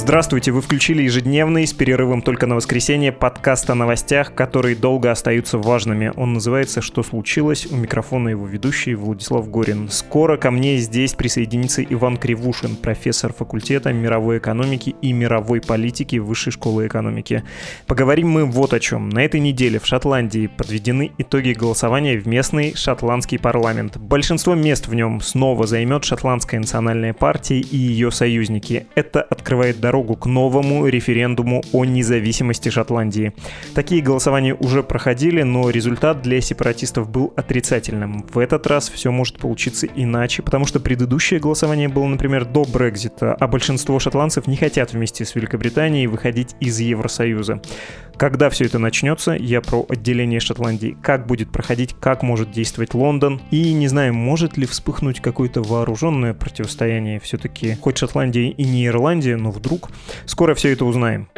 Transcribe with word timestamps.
Здравствуйте, 0.00 0.52
вы 0.52 0.62
включили 0.62 1.02
ежедневный 1.02 1.66
с 1.66 1.72
перерывом 1.72 2.22
только 2.22 2.46
на 2.46 2.54
воскресенье 2.54 3.10
подкаст 3.10 3.68
о 3.68 3.74
новостях, 3.74 4.32
которые 4.32 4.76
долго 4.76 5.10
остаются 5.10 5.58
важными. 5.58 6.12
Он 6.14 6.34
называется 6.34 6.80
«Что 6.80 7.02
случилось?». 7.02 7.66
У 7.66 7.74
микрофона 7.76 8.28
его 8.28 8.46
ведущий 8.46 8.94
Владислав 8.94 9.50
Горин. 9.50 9.88
Скоро 9.90 10.36
ко 10.36 10.52
мне 10.52 10.76
здесь 10.76 11.14
присоединится 11.14 11.82
Иван 11.82 12.16
Кривушин, 12.16 12.76
профессор 12.76 13.32
факультета 13.32 13.92
мировой 13.92 14.38
экономики 14.38 14.94
и 15.02 15.12
мировой 15.12 15.60
политики 15.60 16.16
Высшей 16.16 16.52
школы 16.52 16.86
экономики. 16.86 17.42
Поговорим 17.88 18.30
мы 18.30 18.44
вот 18.44 18.74
о 18.74 18.80
чем. 18.80 19.08
На 19.08 19.24
этой 19.24 19.40
неделе 19.40 19.80
в 19.80 19.84
Шотландии 19.84 20.46
подведены 20.46 21.10
итоги 21.18 21.54
голосования 21.54 22.18
в 22.18 22.26
местный 22.28 22.76
шотландский 22.76 23.40
парламент. 23.40 23.96
Большинство 23.96 24.54
мест 24.54 24.86
в 24.86 24.94
нем 24.94 25.20
снова 25.20 25.66
займет 25.66 26.04
шотландская 26.04 26.60
национальная 26.60 27.14
партия 27.14 27.58
и 27.58 27.76
ее 27.76 28.12
союзники. 28.12 28.86
Это 28.94 29.22
открывает 29.22 29.80
дорогу 29.88 30.16
к 30.16 30.26
новому 30.26 30.86
референдуму 30.86 31.62
о 31.72 31.86
независимости 31.86 32.68
Шотландии. 32.68 33.32
Такие 33.74 34.02
голосования 34.02 34.54
уже 34.54 34.82
проходили, 34.82 35.40
но 35.40 35.70
результат 35.70 36.20
для 36.20 36.42
сепаратистов 36.42 37.08
был 37.08 37.32
отрицательным. 37.36 38.26
В 38.30 38.38
этот 38.38 38.66
раз 38.66 38.90
все 38.90 39.10
может 39.10 39.38
получиться 39.38 39.86
иначе, 39.86 40.42
потому 40.42 40.66
что 40.66 40.78
предыдущее 40.78 41.40
голосование 41.40 41.88
было, 41.88 42.06
например, 42.06 42.44
до 42.44 42.66
Брекзита, 42.66 43.32
а 43.32 43.48
большинство 43.48 43.98
шотландцев 43.98 44.46
не 44.46 44.56
хотят 44.56 44.92
вместе 44.92 45.24
с 45.24 45.34
Великобританией 45.34 46.06
выходить 46.06 46.54
из 46.60 46.78
Евросоюза. 46.80 47.62
Когда 48.18 48.50
все 48.50 48.64
это 48.64 48.80
начнется, 48.80 49.30
я 49.38 49.60
про 49.60 49.86
отделение 49.88 50.40
Шотландии, 50.40 50.96
как 51.00 51.28
будет 51.28 51.52
проходить, 51.52 51.94
как 52.00 52.24
может 52.24 52.50
действовать 52.50 52.92
Лондон, 52.92 53.40
и 53.52 53.72
не 53.72 53.86
знаю, 53.86 54.12
может 54.12 54.56
ли 54.56 54.66
вспыхнуть 54.66 55.20
какое-то 55.20 55.62
вооруженное 55.62 56.34
противостояние. 56.34 57.20
Все-таки, 57.20 57.76
хоть 57.80 57.98
Шотландия 57.98 58.50
и 58.50 58.64
не 58.64 58.86
Ирландия, 58.86 59.36
но 59.36 59.52
вдруг 59.52 59.77
вдруг. 59.78 59.90
Скоро 60.26 60.54
все 60.54 60.72
это 60.72 60.84
узнаем. 60.84 61.28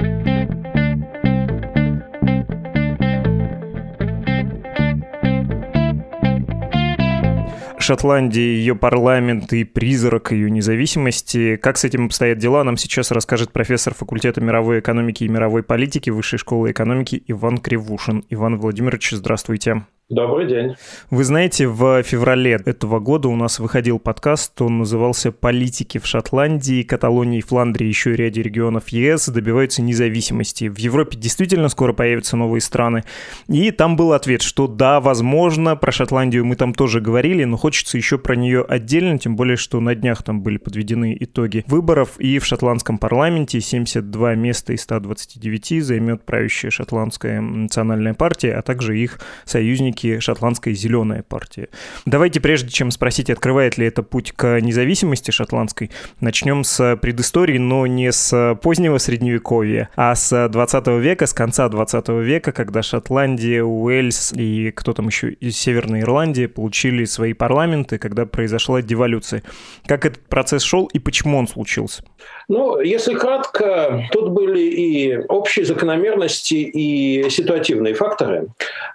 Шотландии, 7.78 8.40
ее 8.40 8.76
парламент 8.76 9.52
и 9.52 9.64
призрак 9.64 10.30
ее 10.30 10.48
независимости. 10.48 11.56
Как 11.56 11.76
с 11.76 11.84
этим 11.84 12.06
обстоят 12.06 12.38
дела, 12.38 12.62
нам 12.62 12.76
сейчас 12.76 13.10
расскажет 13.10 13.52
профессор 13.52 13.94
факультета 13.94 14.40
мировой 14.40 14.78
экономики 14.78 15.24
и 15.24 15.28
мировой 15.28 15.64
политики 15.64 16.10
Высшей 16.10 16.38
школы 16.38 16.70
экономики 16.70 17.20
Иван 17.26 17.58
Кривушин. 17.58 18.24
Иван 18.28 18.58
Владимирович, 18.58 19.10
здравствуйте. 19.10 19.86
Добрый 20.10 20.48
день. 20.48 20.74
Вы 21.10 21.22
знаете, 21.22 21.68
в 21.68 22.02
феврале 22.02 22.60
этого 22.64 22.98
года 22.98 23.28
у 23.28 23.36
нас 23.36 23.60
выходил 23.60 24.00
подкаст, 24.00 24.60
он 24.60 24.78
назывался 24.78 25.30
«Политики 25.30 25.98
в 25.98 26.06
Шотландии, 26.06 26.82
Каталонии, 26.82 27.40
Фландрии 27.40 27.84
и 27.84 27.90
еще 27.90 28.16
ряде 28.16 28.42
регионов 28.42 28.88
ЕС 28.88 29.28
добиваются 29.28 29.82
независимости». 29.82 30.66
В 30.66 30.78
Европе 30.78 31.16
действительно 31.16 31.68
скоро 31.68 31.92
появятся 31.92 32.36
новые 32.36 32.60
страны. 32.60 33.04
И 33.46 33.70
там 33.70 33.94
был 33.94 34.12
ответ, 34.12 34.42
что 34.42 34.66
да, 34.66 35.00
возможно, 35.00 35.76
про 35.76 35.92
Шотландию 35.92 36.44
мы 36.44 36.56
там 36.56 36.74
тоже 36.74 37.00
говорили, 37.00 37.44
но 37.44 37.56
хочется 37.56 37.96
еще 37.96 38.18
про 38.18 38.34
нее 38.34 38.62
отдельно, 38.68 39.16
тем 39.16 39.36
более, 39.36 39.56
что 39.56 39.78
на 39.78 39.94
днях 39.94 40.24
там 40.24 40.42
были 40.42 40.56
подведены 40.56 41.16
итоги 41.20 41.62
выборов, 41.68 42.18
и 42.18 42.40
в 42.40 42.46
шотландском 42.46 42.98
парламенте 42.98 43.60
72 43.60 44.34
места 44.34 44.72
из 44.72 44.80
129 44.80 45.84
займет 45.84 46.24
правящая 46.24 46.72
шотландская 46.72 47.40
национальная 47.40 48.14
партия, 48.14 48.54
а 48.54 48.62
также 48.62 48.98
их 48.98 49.20
союзники 49.44 49.99
все 50.00 50.18
шотландская 50.20 50.72
зеленая 50.72 51.22
партия. 51.22 51.68
Давайте, 52.06 52.40
прежде 52.40 52.70
чем 52.70 52.90
спросить, 52.90 53.28
открывает 53.28 53.76
ли 53.76 53.86
это 53.86 54.02
путь 54.02 54.32
к 54.32 54.60
независимости 54.60 55.30
шотландской, 55.30 55.90
начнем 56.20 56.64
с 56.64 56.96
предыстории, 56.96 57.58
но 57.58 57.86
не 57.86 58.10
с 58.10 58.58
позднего 58.62 58.96
средневековья, 58.96 59.90
а 59.96 60.14
с 60.14 60.48
20 60.48 60.86
века, 61.00 61.26
с 61.26 61.34
конца 61.34 61.68
20 61.68 62.08
века, 62.08 62.52
когда 62.52 62.82
Шотландия, 62.82 63.62
Уэльс 63.62 64.32
и 64.32 64.70
кто 64.70 64.94
там 64.94 65.08
еще 65.08 65.32
из 65.32 65.58
Северной 65.58 66.00
Ирландии 66.00 66.46
получили 66.46 67.04
свои 67.04 67.34
парламенты, 67.34 67.98
когда 67.98 68.24
произошла 68.24 68.80
деволюция. 68.80 69.42
Как 69.86 70.06
этот 70.06 70.22
процесс 70.28 70.62
шел 70.62 70.86
и 70.86 70.98
почему 70.98 71.36
он 71.36 71.46
случился? 71.46 72.02
Ну, 72.48 72.80
если 72.80 73.14
кратко, 73.14 74.08
тут 74.12 74.30
были 74.30 74.60
и 74.60 75.18
общие 75.28 75.66
закономерности, 75.66 76.54
и 76.54 77.28
ситуативные 77.28 77.94
факторы. 77.94 78.48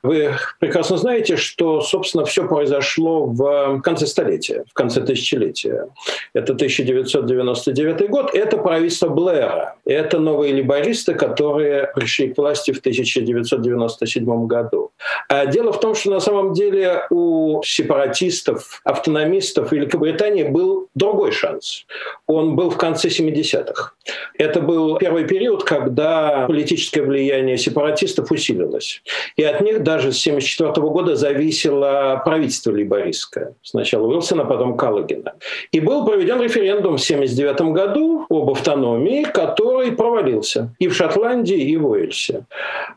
Вы 0.03 0.31
прекрасно 0.59 0.94
знаете, 0.97 1.37
что, 1.37 1.81
собственно, 1.81 2.25
все 2.25 2.47
произошло 2.47 3.25
в 3.25 3.81
конце 3.81 4.07
столетия, 4.07 4.63
в 4.69 4.73
конце 4.73 5.01
тысячелетия. 5.01 5.89
Это 6.33 6.53
1999 6.53 8.09
год. 8.09 8.33
Это 8.33 8.57
правительство 8.57 9.09
Блэра. 9.09 9.75
Это 9.85 10.19
новые 10.19 10.53
либористы, 10.53 11.13
которые 11.13 11.91
пришли 11.95 12.33
к 12.33 12.37
власти 12.37 12.71
в 12.71 12.79
1997 12.79 14.47
году. 14.47 14.91
А 15.29 15.45
дело 15.45 15.71
в 15.71 15.79
том, 15.79 15.95
что 15.95 16.11
на 16.11 16.19
самом 16.19 16.53
деле 16.53 17.05
у 17.09 17.61
сепаратистов, 17.63 18.81
автономистов 18.83 19.71
Великобритании 19.71 20.43
был 20.43 20.87
другой 20.95 21.31
шанс. 21.31 21.85
Он 22.27 22.55
был 22.55 22.69
в 22.69 22.77
конце 22.77 23.09
70 23.09 23.35
70-х. 23.35 23.93
Это 24.37 24.61
был 24.61 24.97
первый 24.97 25.25
период, 25.25 25.63
когда 25.63 26.45
политическое 26.47 27.01
влияние 27.01 27.57
сепаратистов 27.57 28.31
усилилось. 28.31 29.01
И 29.35 29.43
от 29.43 29.61
них 29.61 29.83
даже 29.83 30.11
с 30.11 30.25
1974 30.27 30.74
года 30.81 31.15
зависело 31.15 32.21
правительство 32.23 32.71
лейбористское. 32.71 33.53
Сначала 33.61 34.07
Уилсона, 34.07 34.45
потом 34.45 34.77
Каллогена. 34.77 35.33
И 35.71 35.79
был 35.79 36.05
проведен 36.05 36.41
референдум 36.41 36.97
в 36.97 37.03
1979 37.03 37.73
году 37.73 38.25
об 38.29 38.49
автономии, 38.49 39.23
который 39.23 39.91
провалился 39.91 40.75
и 40.79 40.87
в 40.87 40.95
Шотландии, 40.95 41.57
и 41.57 41.77
в 41.77 41.87
Уэльсе. 41.87 42.45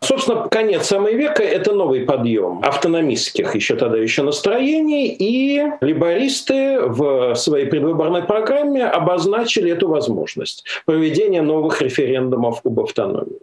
Собственно, 0.00 0.48
конец 0.48 0.86
самого 0.86 1.12
века– 1.12 1.42
это 1.44 1.72
новый 1.72 2.02
подъем 2.02 2.60
автономистских 2.62 3.54
еще 3.54 3.76
тогда 3.76 3.98
еще 3.98 4.22
настроений, 4.22 5.08
и 5.18 5.62
либористы 5.80 6.80
в 6.80 7.34
своей 7.34 7.66
предвыборной 7.66 8.22
программе 8.22 8.84
обозначили 8.84 9.72
эту 9.72 9.88
возможность 9.88 10.64
проведения 10.86 11.42
новых 11.42 11.82
референдумов 11.82 12.60
об 12.64 12.80
автономии. 12.80 13.38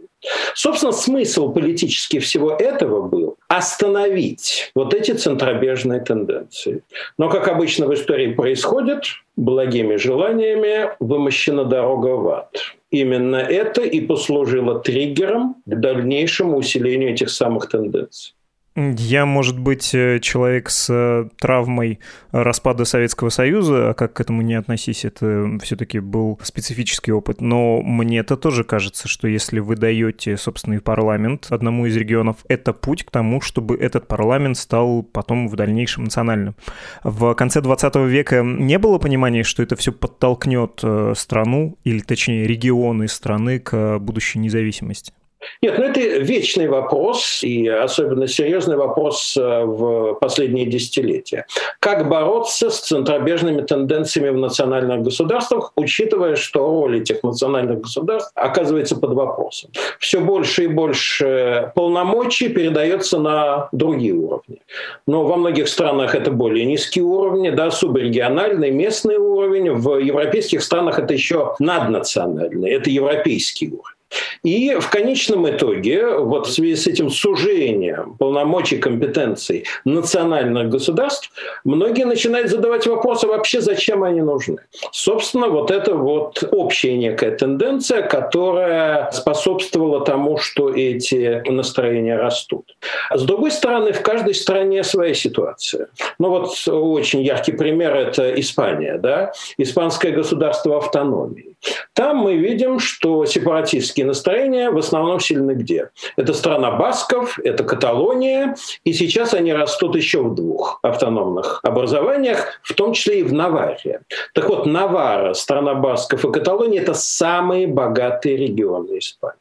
Собственно, 0.53 0.91
смысл 0.91 1.53
политически 1.53 2.19
всего 2.19 2.51
этого 2.51 3.01
был 3.01 3.37
остановить 3.47 4.71
вот 4.75 4.93
эти 4.93 5.11
центробежные 5.11 5.99
тенденции. 5.99 6.83
Но, 7.17 7.29
как 7.29 7.47
обычно 7.47 7.87
в 7.87 7.93
истории 7.93 8.33
происходит, 8.33 9.03
благими 9.35 9.95
желаниями 9.97 10.91
вымощена 10.99 11.65
дорога 11.65 12.15
в 12.15 12.29
ад. 12.29 12.57
Именно 12.91 13.37
это 13.37 13.81
и 13.81 14.01
послужило 14.01 14.79
триггером 14.79 15.55
к 15.65 15.75
дальнейшему 15.75 16.57
усилению 16.57 17.11
этих 17.11 17.29
самых 17.29 17.69
тенденций. 17.69 18.33
Я, 18.77 19.25
может 19.25 19.57
быть, 19.57 19.95
э, 19.95 20.19
человек 20.19 20.69
с 20.69 20.89
э, 20.89 21.29
травмой 21.39 21.99
распада 22.31 22.83
Советского 22.83 23.29
Союза, 23.29 23.91
а 23.91 23.93
как 23.93 24.13
к 24.13 24.19
этому 24.19 24.41
не 24.41 24.55
относись, 24.55 25.05
это 25.05 25.57
все-таки 25.63 25.99
был 25.99 26.37
специфический 26.43 27.13
опыт. 27.13 27.39
Но 27.39 27.81
мне 27.81 28.19
это 28.19 28.35
тоже 28.35 28.65
кажется, 28.65 29.07
что 29.07 29.29
если 29.29 29.59
вы 29.59 29.77
даете 29.77 30.35
собственный 30.35 30.81
парламент 30.81 31.47
одному 31.51 31.85
из 31.85 31.95
регионов, 31.95 32.37
это 32.49 32.73
путь 32.73 33.05
к 33.05 33.11
тому, 33.11 33.39
чтобы 33.39 33.77
этот 33.77 34.09
парламент 34.09 34.57
стал 34.57 35.03
потом 35.03 35.47
в 35.47 35.55
дальнейшем 35.55 36.03
национальным. 36.03 36.57
В 37.05 37.33
конце 37.35 37.61
20 37.61 37.95
века 37.95 38.41
не 38.43 38.77
было 38.77 38.97
понимания, 38.97 39.43
что 39.43 39.63
это 39.63 39.77
все 39.77 39.93
подтолкнет 39.93 40.81
э, 40.83 41.13
страну, 41.15 41.77
или 41.85 41.99
точнее 41.99 42.45
регионы 42.45 43.07
страны 43.07 43.59
к 43.59 43.99
будущей 43.99 44.39
независимости? 44.39 45.13
Нет, 45.61 45.77
ну 45.77 45.85
это 45.85 45.99
вечный 45.99 46.67
вопрос, 46.67 47.43
и 47.43 47.67
особенно 47.67 48.27
серьезный 48.27 48.77
вопрос 48.77 49.35
э, 49.37 49.63
в 49.65 50.15
последние 50.15 50.65
десятилетия. 50.65 51.45
Как 51.79 52.07
бороться 52.09 52.69
с 52.69 52.79
центробежными 52.79 53.61
тенденциями 53.61 54.29
в 54.29 54.37
национальных 54.37 55.01
государствах, 55.01 55.71
учитывая, 55.75 56.35
что 56.35 56.65
роль 56.65 57.01
этих 57.01 57.23
национальных 57.23 57.81
государств 57.81 58.31
оказывается 58.35 58.95
под 58.95 59.13
вопросом. 59.13 59.71
Все 59.99 60.19
больше 60.19 60.65
и 60.65 60.67
больше 60.67 61.71
полномочий 61.75 62.49
передается 62.49 63.19
на 63.19 63.69
другие 63.71 64.13
уровни. 64.13 64.61
Но 65.07 65.23
во 65.25 65.37
многих 65.37 65.67
странах 65.67 66.15
это 66.15 66.31
более 66.31 66.65
низкие 66.65 67.03
уровни, 67.03 67.49
да, 67.49 67.71
субрегиональный, 67.71 68.71
местный 68.71 69.17
уровень. 69.17 69.71
В 69.71 69.97
европейских 69.97 70.61
странах 70.63 70.99
это 70.99 71.13
еще 71.13 71.55
наднациональный, 71.59 72.71
это 72.71 72.89
европейский 72.89 73.67
уровень. 73.67 73.94
И 74.43 74.75
в 74.79 74.89
конечном 74.89 75.49
итоге, 75.49 76.05
вот 76.17 76.47
в 76.47 76.51
связи 76.51 76.75
с 76.75 76.87
этим 76.87 77.09
сужением 77.09 78.15
полномочий, 78.19 78.77
компетенций 78.77 79.65
национальных 79.85 80.69
государств, 80.69 81.31
многие 81.63 82.05
начинают 82.05 82.49
задавать 82.49 82.85
вопросы 82.87 83.27
вообще, 83.27 83.61
зачем 83.61 84.03
они 84.03 84.21
нужны. 84.21 84.57
Собственно, 84.91 85.47
вот 85.47 85.71
это 85.71 85.95
вот 85.95 86.43
общая 86.51 86.95
некая 86.95 87.31
тенденция, 87.31 88.03
которая 88.03 89.09
способствовала 89.11 90.05
тому, 90.05 90.37
что 90.37 90.69
эти 90.69 91.41
настроения 91.49 92.15
растут. 92.15 92.75
С 93.13 93.23
другой 93.23 93.51
стороны, 93.51 93.91
в 93.93 94.01
каждой 94.01 94.35
стране 94.35 94.83
своя 94.83 95.13
ситуация. 95.13 95.87
Ну 96.19 96.29
вот 96.29 96.67
очень 96.67 97.23
яркий 97.23 97.53
пример– 97.53 97.95
это 97.95 98.39
Испания, 98.39 98.97
да? 98.97 99.33
Испанское 99.57 100.11
государство 100.11 100.77
автономии. 100.77 101.54
Там 101.93 102.17
мы 102.17 102.35
видим, 102.35 102.79
что 102.79 103.25
сепаратистские 103.25 104.05
настроения 104.05 104.69
в 104.69 104.77
основном 104.77 105.19
сильны 105.19 105.51
где? 105.51 105.89
Это 106.15 106.33
страна 106.33 106.71
Басков, 106.71 107.39
это 107.39 107.63
Каталония, 107.63 108.55
и 108.83 108.93
сейчас 108.93 109.33
они 109.33 109.53
растут 109.53 109.95
еще 109.95 110.21
в 110.21 110.35
двух 110.35 110.79
автономных 110.81 111.59
образованиях, 111.63 112.59
в 112.63 112.73
том 112.73 112.93
числе 112.93 113.19
и 113.19 113.23
в 113.23 113.33
Наваре. 113.33 114.01
Так 114.33 114.49
вот, 114.49 114.65
Навара, 114.65 115.33
страна 115.33 115.73
Басков 115.75 116.25
и 116.25 116.31
Каталония– 116.31 116.81
это 116.81 116.93
самые 116.93 117.67
богатые 117.67 118.37
регионы 118.37 118.99
Испании. 118.99 119.39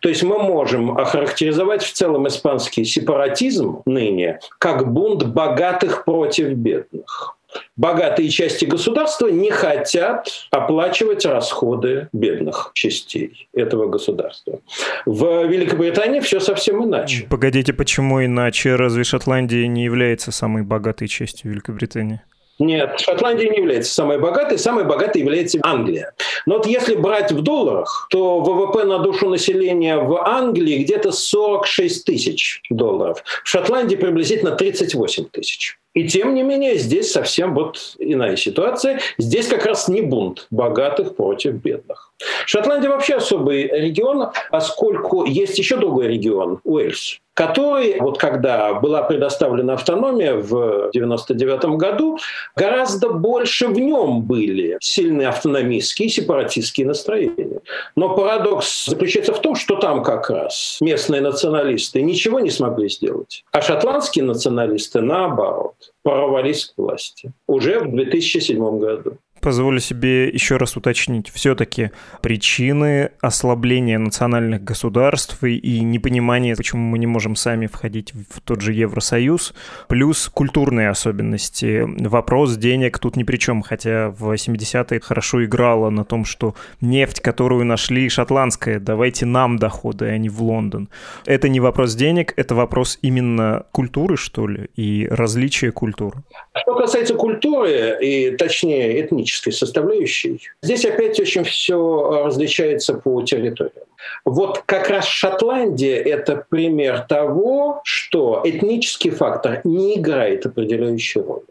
То 0.00 0.08
есть 0.08 0.22
мы 0.22 0.38
можем 0.38 0.96
охарактеризовать 0.96 1.82
в 1.82 1.92
целом 1.92 2.28
испанский 2.28 2.84
сепаратизм 2.84 3.82
ныне 3.84 4.38
как 4.58 4.92
бунт 4.92 5.24
богатых 5.24 6.04
против 6.04 6.50
бедных 6.50 7.36
богатые 7.76 8.28
части 8.30 8.64
государства 8.64 9.28
не 9.28 9.50
хотят 9.50 10.28
оплачивать 10.50 11.24
расходы 11.24 12.08
бедных 12.12 12.70
частей 12.74 13.48
этого 13.54 13.86
государства. 13.88 14.60
В 15.04 15.44
Великобритании 15.46 16.20
все 16.20 16.40
совсем 16.40 16.84
иначе. 16.84 17.26
Погодите, 17.28 17.72
почему 17.72 18.24
иначе? 18.24 18.76
Разве 18.76 19.04
Шотландия 19.04 19.66
не 19.66 19.84
является 19.84 20.32
самой 20.32 20.62
богатой 20.62 21.08
частью 21.08 21.50
Великобритании? 21.52 22.20
Нет, 22.58 23.00
Шотландия 23.00 23.50
не 23.50 23.58
является 23.58 23.92
самой 23.92 24.18
богатой, 24.18 24.58
самой 24.58 24.84
богатой 24.84 25.20
является 25.20 25.58
Англия. 25.62 26.14
Но 26.46 26.56
вот 26.56 26.66
если 26.66 26.94
брать 26.94 27.30
в 27.30 27.42
долларах, 27.42 28.08
то 28.10 28.40
ВВП 28.40 28.84
на 28.84 28.98
душу 28.98 29.28
населения 29.28 29.98
в 29.98 30.26
Англии 30.26 30.82
где-то 30.82 31.12
46 31.12 32.06
тысяч 32.06 32.62
долларов. 32.70 33.22
В 33.44 33.48
Шотландии 33.48 33.96
приблизительно 33.96 34.52
38 34.52 35.26
тысяч. 35.32 35.78
И 35.96 36.06
тем 36.06 36.34
не 36.34 36.42
менее, 36.42 36.76
здесь 36.76 37.10
совсем 37.10 37.54
вот 37.54 37.96
иная 37.98 38.36
ситуация. 38.36 39.00
Здесь 39.16 39.48
как 39.48 39.64
раз 39.64 39.88
не 39.88 40.02
бунт 40.02 40.46
богатых 40.50 41.16
против 41.16 41.54
бедных. 41.54 42.12
Шотландия 42.44 42.90
вообще 42.90 43.14
особый 43.14 43.62
регион, 43.62 44.28
поскольку 44.50 45.24
есть 45.24 45.58
еще 45.58 45.78
другой 45.78 46.08
регион– 46.08 46.60
Уэльс 46.64 47.18
который, 47.36 48.00
вот 48.00 48.18
когда 48.18 48.72
была 48.72 49.02
предоставлена 49.02 49.74
автономия 49.74 50.34
в 50.34 50.88
1999 50.88 51.76
году, 51.76 52.18
гораздо 52.56 53.10
больше 53.10 53.68
в 53.68 53.78
нем 53.78 54.22
были 54.22 54.78
сильные 54.80 55.28
автономистские, 55.28 56.08
сепаратистские 56.08 56.86
настроения. 56.86 57.60
Но 57.94 58.16
парадокс 58.16 58.86
заключается 58.86 59.34
в 59.34 59.40
том, 59.40 59.54
что 59.54 59.76
там 59.76 60.02
как 60.02 60.30
раз 60.30 60.78
местные 60.80 61.20
националисты 61.20 62.00
ничего 62.00 62.40
не 62.40 62.50
смогли 62.50 62.88
сделать, 62.88 63.44
а 63.52 63.60
шотландские 63.60 64.24
националисты, 64.24 65.02
наоборот, 65.02 65.85
порвались 66.02 66.66
к 66.66 66.78
власти. 66.78 67.32
Уже 67.46 67.80
в 67.80 67.90
2007 67.90 68.78
году 68.78 69.18
позволю 69.46 69.78
себе 69.78 70.28
еще 70.28 70.56
раз 70.56 70.76
уточнить. 70.76 71.30
Все-таки 71.32 71.92
причины 72.20 73.10
ослабления 73.20 73.96
национальных 73.96 74.64
государств 74.64 75.44
и 75.44 75.80
непонимание, 75.82 76.56
почему 76.56 76.82
мы 76.82 76.98
не 76.98 77.06
можем 77.06 77.36
сами 77.36 77.68
входить 77.68 78.12
в 78.12 78.40
тот 78.40 78.60
же 78.60 78.72
Евросоюз, 78.72 79.54
плюс 79.86 80.28
культурные 80.34 80.88
особенности. 80.88 81.84
Вопрос 81.86 82.56
денег 82.56 82.98
тут 82.98 83.14
ни 83.14 83.22
при 83.22 83.36
чем, 83.36 83.62
хотя 83.62 84.10
в 84.10 84.32
80-е 84.32 84.98
хорошо 84.98 85.44
играло 85.44 85.90
на 85.90 86.04
том, 86.04 86.24
что 86.24 86.56
нефть, 86.80 87.20
которую 87.20 87.64
нашли, 87.64 88.08
шотландская, 88.08 88.80
давайте 88.80 89.26
нам 89.26 89.58
доходы, 89.58 90.06
а 90.06 90.18
не 90.18 90.28
в 90.28 90.42
Лондон. 90.42 90.88
Это 91.24 91.48
не 91.48 91.60
вопрос 91.60 91.94
денег, 91.94 92.34
это 92.36 92.56
вопрос 92.56 92.98
именно 93.00 93.62
культуры, 93.70 94.16
что 94.16 94.48
ли, 94.48 94.70
и 94.74 95.06
различия 95.08 95.70
культур. 95.70 96.24
Что 96.56 96.74
касается 96.74 97.14
культуры, 97.14 97.96
и 98.02 98.36
точнее 98.36 99.02
этнической, 99.02 99.35
этнической 99.36 99.52
составляющей. 99.52 100.40
Здесь 100.62 100.84
опять 100.84 101.20
очень 101.20 101.44
все 101.44 101.76
э, 101.76 102.24
различается 102.26 102.94
по 102.94 103.22
территориям. 103.22 103.84
Вот 104.24 104.62
как 104.66 104.88
раз 104.88 105.06
Шотландия– 105.06 105.96
это 106.04 106.44
пример 106.48 107.06
того, 107.08 107.80
что 107.84 108.40
этнический 108.44 109.10
фактор 109.10 109.60
не 109.64 109.98
играет 109.98 110.46
определяющей 110.46 111.20
роли. 111.20 111.44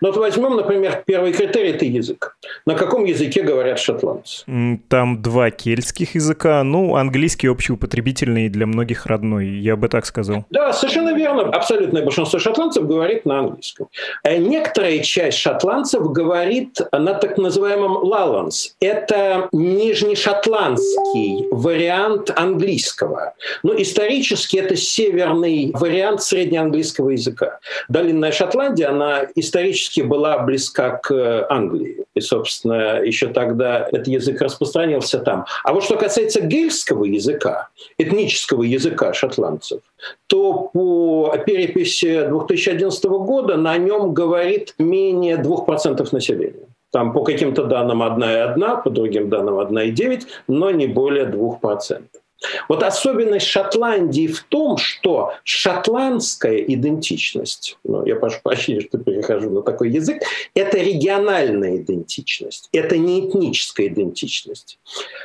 Но 0.00 0.08
вот 0.08 0.16
возьмем, 0.16 0.56
например, 0.56 1.02
первый 1.06 1.32
критерий– 1.32 1.70
это 1.72 1.84
язык. 1.84 2.36
На 2.66 2.74
каком 2.74 3.04
языке 3.04 3.42
говорят 3.42 3.78
шотландцы? 3.78 4.44
Там 4.88 5.22
два 5.22 5.50
кельтских 5.50 6.14
языка, 6.14 6.62
ну, 6.64 6.96
английский 6.96 7.48
общеупотребительный 7.48 8.48
для 8.48 8.66
многих 8.66 9.06
родной, 9.06 9.48
я 9.48 9.76
бы 9.76 9.88
так 9.88 10.06
сказал. 10.06 10.44
Да, 10.50 10.72
совершенно 10.72 11.14
верно. 11.14 11.42
Абсолютное 11.42 12.02
большинство 12.02 12.38
шотландцев 12.38 12.86
говорит 12.86 13.24
на 13.24 13.40
английском. 13.40 13.88
А 14.22 14.36
некоторая 14.36 14.98
часть 15.00 15.38
шотландцев 15.38 16.02
говорит 16.12 16.78
на 16.92 17.14
так 17.14 17.38
называемом 17.38 17.96
лаланс. 18.02 18.74
Это 18.80 19.48
нижнешотландский 19.52 21.48
вариант 21.50 22.30
английского. 22.34 23.34
Но 23.62 23.74
исторически 23.80 24.56
это 24.58 24.76
северный 24.76 25.72
вариант 25.74 26.22
среднеанглийского 26.22 27.10
языка. 27.10 27.58
Долинная 27.88 28.32
Шотландия, 28.32 28.90
она 28.90 29.26
исторически 29.34 29.69
исторически 29.70 30.00
была 30.00 30.38
близка 30.38 30.90
к 30.90 31.12
э, 31.12 31.46
Англии. 31.48 32.04
И, 32.14 32.20
собственно, 32.20 33.00
еще 33.02 33.28
тогда 33.28 33.88
этот 33.90 34.08
язык 34.08 34.40
распространился 34.40 35.18
там. 35.18 35.44
А 35.64 35.72
вот 35.72 35.84
что 35.84 35.96
касается 35.96 36.40
гельского 36.40 37.04
языка, 37.04 37.68
этнического 37.98 38.62
языка 38.62 39.12
шотландцев, 39.12 39.80
то 40.26 40.70
по 40.72 41.34
переписи 41.46 42.26
2011 42.28 43.04
года 43.04 43.56
на 43.56 43.76
нем 43.78 44.12
говорит 44.12 44.74
менее 44.78 45.36
2% 45.36 46.08
населения. 46.12 46.66
Там 46.92 47.12
по 47.12 47.22
каким-то 47.22 47.64
данным 47.64 48.02
1,1, 48.02 48.82
по 48.82 48.90
другим 48.90 49.28
данным 49.28 49.60
1,9, 49.60 50.22
но 50.48 50.70
не 50.72 50.88
более 50.88 51.26
2%. 51.26 52.02
Вот 52.68 52.82
особенность 52.82 53.46
Шотландии 53.46 54.26
в 54.26 54.42
том, 54.44 54.78
что 54.78 55.34
шотландская 55.44 56.56
идентичность, 56.58 57.78
ну, 57.84 58.04
я 58.06 58.16
прошу 58.16 58.38
прощения, 58.42 58.80
что 58.80 58.98
перехожу 58.98 59.50
на 59.50 59.62
такой 59.62 59.90
язык, 59.90 60.22
это 60.54 60.78
региональная 60.78 61.76
идентичность, 61.76 62.68
это 62.72 62.96
не 62.96 63.28
этническая 63.28 63.88
идентичность. 63.88 64.78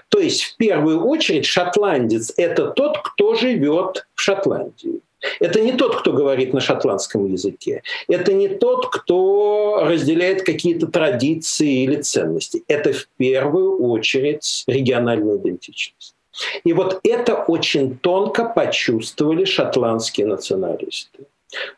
То 0.09 0.19
есть 0.19 0.43
в 0.43 0.57
первую 0.57 1.05
очередь 1.05 1.45
шотландец– 1.45 2.33
это 2.37 2.67
тот, 2.67 2.97
кто 3.03 3.35
живет 3.35 4.07
в 4.13 4.21
Шотландии. 4.21 5.01
Это 5.39 5.59
не 5.59 5.71
тот, 5.71 5.95
кто 5.95 6.13
говорит 6.13 6.53
на 6.53 6.59
шотландском 6.59 7.31
языке. 7.31 7.81
Это 8.07 8.33
не 8.33 8.47
тот, 8.47 8.89
кто 8.89 9.79
разделяет 9.83 10.43
какие-то 10.43 10.87
традиции 10.87 11.83
или 11.83 12.01
ценности. 12.01 12.63
Это 12.67 12.93
в 12.93 13.07
первую 13.17 13.81
очередь 13.81 14.63
региональная 14.67 15.37
идентичность. 15.37 16.14
И 16.63 16.73
вот 16.73 16.99
это 17.03 17.35
очень 17.35 17.97
тонко 17.97 18.45
почувствовали 18.45 19.45
шотландские 19.45 20.27
националисты. 20.27 21.25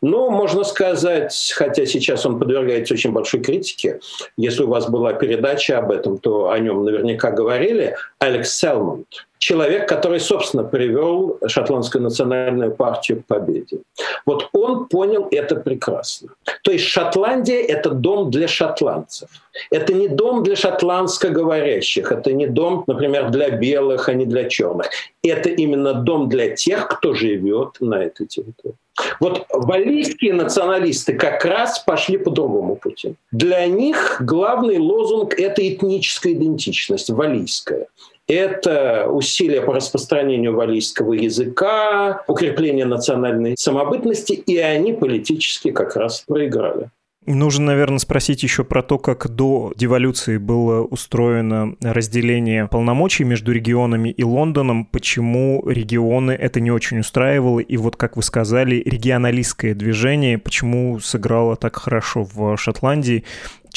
Ну, 0.01 0.29
можно 0.29 0.63
сказать, 0.63 1.53
хотя 1.55 1.85
сейчас 1.85 2.25
он 2.25 2.39
подвергается 2.39 2.93
очень 2.93 3.11
большой 3.11 3.41
критике, 3.41 3.99
если 4.37 4.63
у 4.63 4.67
вас 4.67 4.89
была 4.89 5.13
передача 5.13 5.77
об 5.77 5.91
этом, 5.91 6.17
то 6.17 6.49
о 6.49 6.59
нем 6.59 6.83
наверняка 6.83 7.31
говорили, 7.31 7.95
Алекс 8.19 8.57
Селмонд 8.57 9.27
человек, 9.39 9.87
который, 9.87 10.19
собственно, 10.19 10.63
привел 10.63 11.39
шотландскую 11.47 12.03
национальную 12.03 12.71
партию 12.71 13.21
к 13.21 13.25
победе. 13.25 13.79
Вот 14.25 14.49
он 14.53 14.87
понял 14.87 15.27
это 15.31 15.55
прекрасно. 15.55 16.29
То 16.63 16.71
есть 16.71 16.85
Шотландия– 16.85 17.61
это 17.67 17.91
дом 17.91 18.31
для 18.31 18.47
шотландцев. 18.47 19.29
Это 19.71 19.93
не 19.93 20.07
дом 20.07 20.43
для 20.43 20.55
шотландскоговорящих, 20.55 22.11
это 22.11 22.33
не 22.33 22.47
дом, 22.47 22.83
например, 22.87 23.29
для 23.29 23.49
белых, 23.49 24.09
а 24.09 24.13
не 24.13 24.25
для 24.25 24.49
черных. 24.49 24.89
Это 25.23 25.49
именно 25.49 25.93
дом 25.93 26.29
для 26.29 26.55
тех, 26.55 26.87
кто 26.87 27.13
живет 27.13 27.77
на 27.79 28.03
этой 28.03 28.27
территории. 28.27 28.75
Вот 29.19 29.45
валийские 29.49 30.33
националисты 30.33 31.13
как 31.13 31.45
раз 31.45 31.79
пошли 31.79 32.17
по 32.17 32.31
другому 32.31 32.75
пути. 32.75 33.15
Для 33.31 33.65
них 33.67 34.17
главный 34.19 34.79
лозунг– 34.79 35.33
это 35.39 35.67
этническая 35.67 36.33
идентичность, 36.33 37.09
валийская 37.09 37.87
это 38.27 39.07
усилия 39.09 39.61
по 39.61 39.73
распространению 39.73 40.55
валийского 40.55 41.13
языка, 41.13 42.23
укрепление 42.27 42.85
национальной 42.85 43.55
самобытности, 43.57 44.33
и 44.33 44.57
они 44.57 44.93
политически 44.93 45.71
как 45.71 45.95
раз 45.95 46.23
проиграли. 46.27 46.89
Нужно, 47.27 47.65
наверное, 47.65 47.99
спросить 47.99 48.41
еще 48.41 48.63
про 48.63 48.81
то, 48.81 48.97
как 48.97 49.27
до 49.27 49.73
деволюции 49.75 50.37
было 50.37 50.83
устроено 50.83 51.75
разделение 51.81 52.67
полномочий 52.67 53.25
между 53.25 53.51
регионами 53.51 54.09
и 54.09 54.23
Лондоном, 54.23 54.85
почему 54.85 55.61
регионы 55.67 56.31
это 56.31 56.61
не 56.61 56.71
очень 56.71 56.99
устраивало, 56.99 57.59
и 57.59 57.75
вот, 57.75 57.97
как 57.97 58.15
вы 58.15 58.23
сказали, 58.23 58.77
регионалистское 58.77 59.75
движение, 59.75 60.37
почему 60.37 61.01
сыграло 61.01 61.57
так 61.57 61.75
хорошо 61.75 62.23
в 62.23 62.55
Шотландии, 62.55 63.25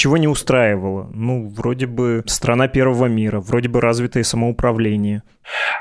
чего 0.00 0.16
не 0.16 0.28
устраивало? 0.28 1.11
Ну, 1.12 1.52
вроде 1.54 1.87
бы 1.87 2.23
страна 2.26 2.69
первого 2.69 3.04
мира, 3.04 3.38
вроде 3.40 3.69
бы 3.69 3.83
развитое 3.83 4.25
самоуправление. 4.25 5.23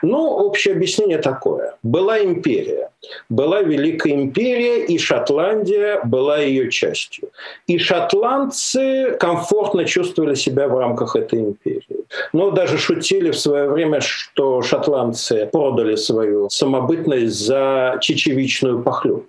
Ну, 0.02 0.18
общее 0.18 0.74
объяснение 0.76 1.20
такое. 1.20 1.76
Была 1.84 2.20
империя. 2.20 2.90
Была 3.30 3.62
Великая 3.62 4.14
империя, 4.14 4.86
и 4.86 4.98
Шотландия 4.98 6.02
была 6.04 6.40
ее 6.40 6.70
частью. 6.70 7.30
И 7.68 7.78
шотландцы 7.78 9.16
комфортно 9.18 9.86
чувствовали 9.86 10.36
себя 10.36 10.68
в 10.68 10.78
рамках 10.78 11.16
этой 11.16 11.40
империи. 11.40 12.06
Но 12.34 12.52
даже 12.52 12.78
шутили 12.78 13.32
в 13.32 13.40
свое 13.40 13.70
время, 13.70 14.02
что 14.02 14.62
шотландцы 14.62 15.46
продали 15.46 15.96
свою 15.96 16.50
самобытность 16.50 17.40
за 17.40 17.98
чечевичную 18.02 18.84
похлебку. 18.84 19.29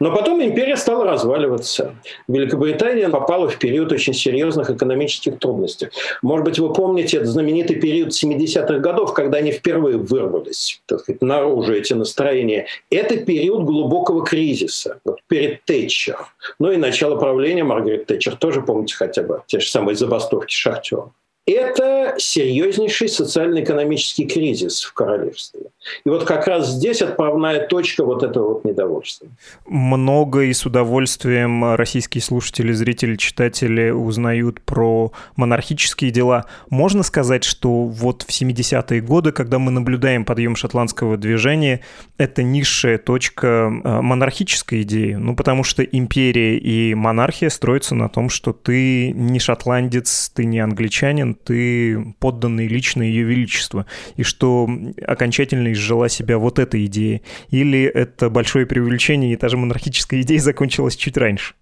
Но 0.00 0.14
потом 0.14 0.42
империя 0.42 0.76
стала 0.76 1.04
разваливаться. 1.04 1.94
Великобритания 2.28 3.08
попала 3.08 3.48
в 3.48 3.58
период 3.58 3.92
очень 3.92 4.14
серьезных 4.14 4.70
экономических 4.70 5.38
трудностей. 5.38 5.88
Может 6.22 6.44
быть, 6.44 6.58
вы 6.58 6.72
помните 6.72 7.18
этот 7.18 7.28
знаменитый 7.28 7.76
период 7.76 8.10
70-х 8.10 8.78
годов, 8.78 9.14
когда 9.14 9.38
они 9.38 9.52
впервые 9.52 9.98
вырвались 9.98 10.80
так 10.86 11.00
сказать, 11.00 11.22
наружу 11.22 11.74
эти 11.74 11.92
настроения. 11.92 12.66
Это 12.90 13.16
период 13.18 13.64
глубокого 13.64 14.24
кризиса 14.24 15.00
вот, 15.04 15.20
перед 15.28 15.64
Тэтчер. 15.64 16.18
Ну 16.58 16.72
и 16.72 16.76
начало 16.76 17.16
правления 17.16 17.64
Маргарет 17.64 18.06
Тэтчер 18.06 18.36
тоже 18.36 18.62
помните 18.62 18.94
хотя 18.94 19.22
бы 19.22 19.42
те 19.46 19.60
же 19.60 19.68
самые 19.68 19.96
забастовки 19.96 20.54
шахтеров 20.54 21.10
это 21.52 22.14
серьезнейший 22.18 23.08
социально-экономический 23.08 24.26
кризис 24.26 24.82
в 24.82 24.92
королевстве. 24.92 25.60
И 26.04 26.08
вот 26.08 26.24
как 26.24 26.46
раз 26.46 26.68
здесь 26.68 27.02
отправная 27.02 27.66
точка 27.66 28.04
вот 28.04 28.22
этого 28.22 28.54
вот 28.54 28.64
недовольства. 28.64 29.28
Много 29.66 30.42
и 30.42 30.52
с 30.52 30.66
удовольствием 30.66 31.74
российские 31.74 32.22
слушатели, 32.22 32.72
зрители, 32.72 33.16
читатели 33.16 33.90
узнают 33.90 34.60
про 34.60 35.12
монархические 35.36 36.10
дела. 36.10 36.46
Можно 36.68 37.02
сказать, 37.02 37.44
что 37.44 37.84
вот 37.84 38.22
в 38.22 38.28
70-е 38.28 39.00
годы, 39.00 39.32
когда 39.32 39.58
мы 39.58 39.70
наблюдаем 39.70 40.24
подъем 40.24 40.56
шотландского 40.56 41.16
движения, 41.16 41.80
это 42.18 42.42
низшая 42.42 42.98
точка 42.98 43.46
э, 43.46 44.00
монархической 44.00 44.82
идеи. 44.82 45.14
Ну, 45.14 45.34
потому 45.34 45.64
что 45.64 45.82
империя 45.82 46.58
и 46.58 46.94
монархия 46.94 47.48
строятся 47.48 47.94
на 47.94 48.08
том, 48.08 48.28
что 48.28 48.52
ты 48.52 49.12
не 49.12 49.38
шотландец, 49.38 50.30
ты 50.34 50.44
не 50.44 50.60
англичанин, 50.60 51.37
ты 51.44 52.14
подданный 52.18 52.66
лично 52.68 53.02
Ее 53.02 53.24
Величества, 53.24 53.86
и 54.16 54.22
что 54.22 54.68
окончательно 55.06 55.72
изжила 55.72 56.08
себя 56.08 56.38
вот 56.38 56.58
эта 56.58 56.84
идея? 56.86 57.20
Или 57.50 57.82
это 57.82 58.30
большое 58.30 58.66
преувеличение, 58.66 59.32
и 59.32 59.36
та 59.36 59.48
же 59.48 59.56
монархическая 59.56 60.20
идея 60.22 60.40
закончилась 60.40 60.96
чуть 60.96 61.16
раньше? 61.16 61.54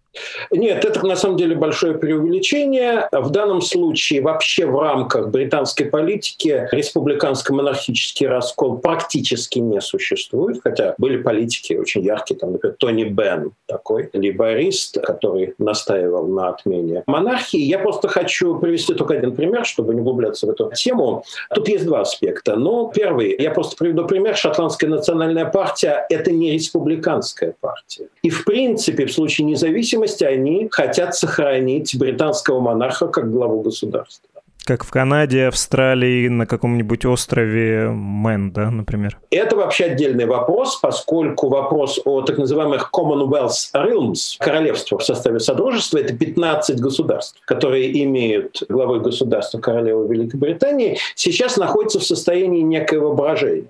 Нет, 0.51 0.85
это 0.85 1.07
на 1.07 1.17
самом 1.17 1.37
деле 1.37 1.55
большое 1.55 1.95
преувеличение. 1.95 3.09
В 3.13 3.31
данном 3.31 3.61
случае 3.61 4.23
вообще 4.23 4.67
в 4.67 4.79
рамках 4.79 5.29
британской 5.29 5.87
политики 5.87 6.69
республиканско-монархический 6.73 8.27
раскол 8.27 8.79
практически 8.79 9.59
не 9.59 9.81
существует, 9.81 10.61
хотя 10.63 10.95
были 10.99 11.23
политики 11.23 11.75
очень 11.75 12.03
яркие, 12.03 12.39
там, 12.39 12.53
например, 12.53 12.77
Тони 12.79 13.05
Бен 13.05 13.53
такой, 13.67 14.09
либорист, 14.13 15.01
который 15.01 15.55
настаивал 15.59 16.27
на 16.27 16.49
отмене 16.49 17.03
монархии. 17.07 17.61
Я 17.61 17.79
просто 17.79 18.09
хочу 18.09 18.59
привести 18.59 18.95
только 18.95 19.15
один 19.15 19.35
пример, 19.35 19.65
чтобы 19.65 19.95
не 19.95 20.01
углубляться 20.01 20.47
в 20.47 20.51
эту 20.51 20.71
тему. 20.75 21.25
Тут 21.55 21.69
есть 21.69 21.85
два 21.85 22.01
аспекта. 22.01 22.57
Ну, 22.57 22.91
первый, 22.95 23.37
я 23.39 23.51
просто 23.51 23.77
приведу 23.77 24.07
пример. 24.07 24.37
Шотландская 24.37 24.89
национальная 24.89 25.47
партия– 25.47 26.07
это 26.11 26.31
не 26.31 26.53
республиканская 26.53 27.55
партия. 27.61 28.09
И, 28.23 28.31
в 28.31 28.45
принципе, 28.45 29.07
в 29.07 29.13
случае 29.13 29.47
независимости 29.47 30.06
независимость, 30.07 30.23
они 30.23 30.69
хотят 30.71 31.15
сохранить 31.15 31.97
британского 31.99 32.61
монарха 32.61 33.09
как 33.09 33.31
главу 33.31 33.63
государства. 33.63 34.29
Как 34.65 34.83
в 34.83 34.91
Канаде, 34.91 35.47
Австралии, 35.47 36.27
на 36.27 36.45
каком-нибудь 36.45 37.05
острове 37.05 37.89
Мэн, 37.89 38.51
да, 38.51 38.69
например? 38.73 39.17
Это 39.31 39.55
вообще 39.55 39.85
отдельный 39.85 40.27
вопрос, 40.27 40.81
поскольку 40.83 41.49
вопрос 41.49 42.01
о 42.05 42.23
так 42.23 42.37
называемых 42.37 42.91
Commonwealth 42.93 43.73
Realms, 43.73 44.37
королевства 44.41 44.99
в 44.99 45.05
составе 45.05 45.39
Содружества, 45.39 45.99
это 45.99 46.15
15 46.15 46.81
государств, 46.81 47.41
которые 47.45 48.03
имеют 48.03 48.65
главой 48.69 48.99
государства 48.99 49.61
королевы 49.61 50.13
Великобритании, 50.13 50.99
сейчас 51.15 51.57
находятся 51.57 52.01
в 52.01 52.05
состоянии 52.05 52.63
некоего 52.63 53.15
брожения. 53.15 53.69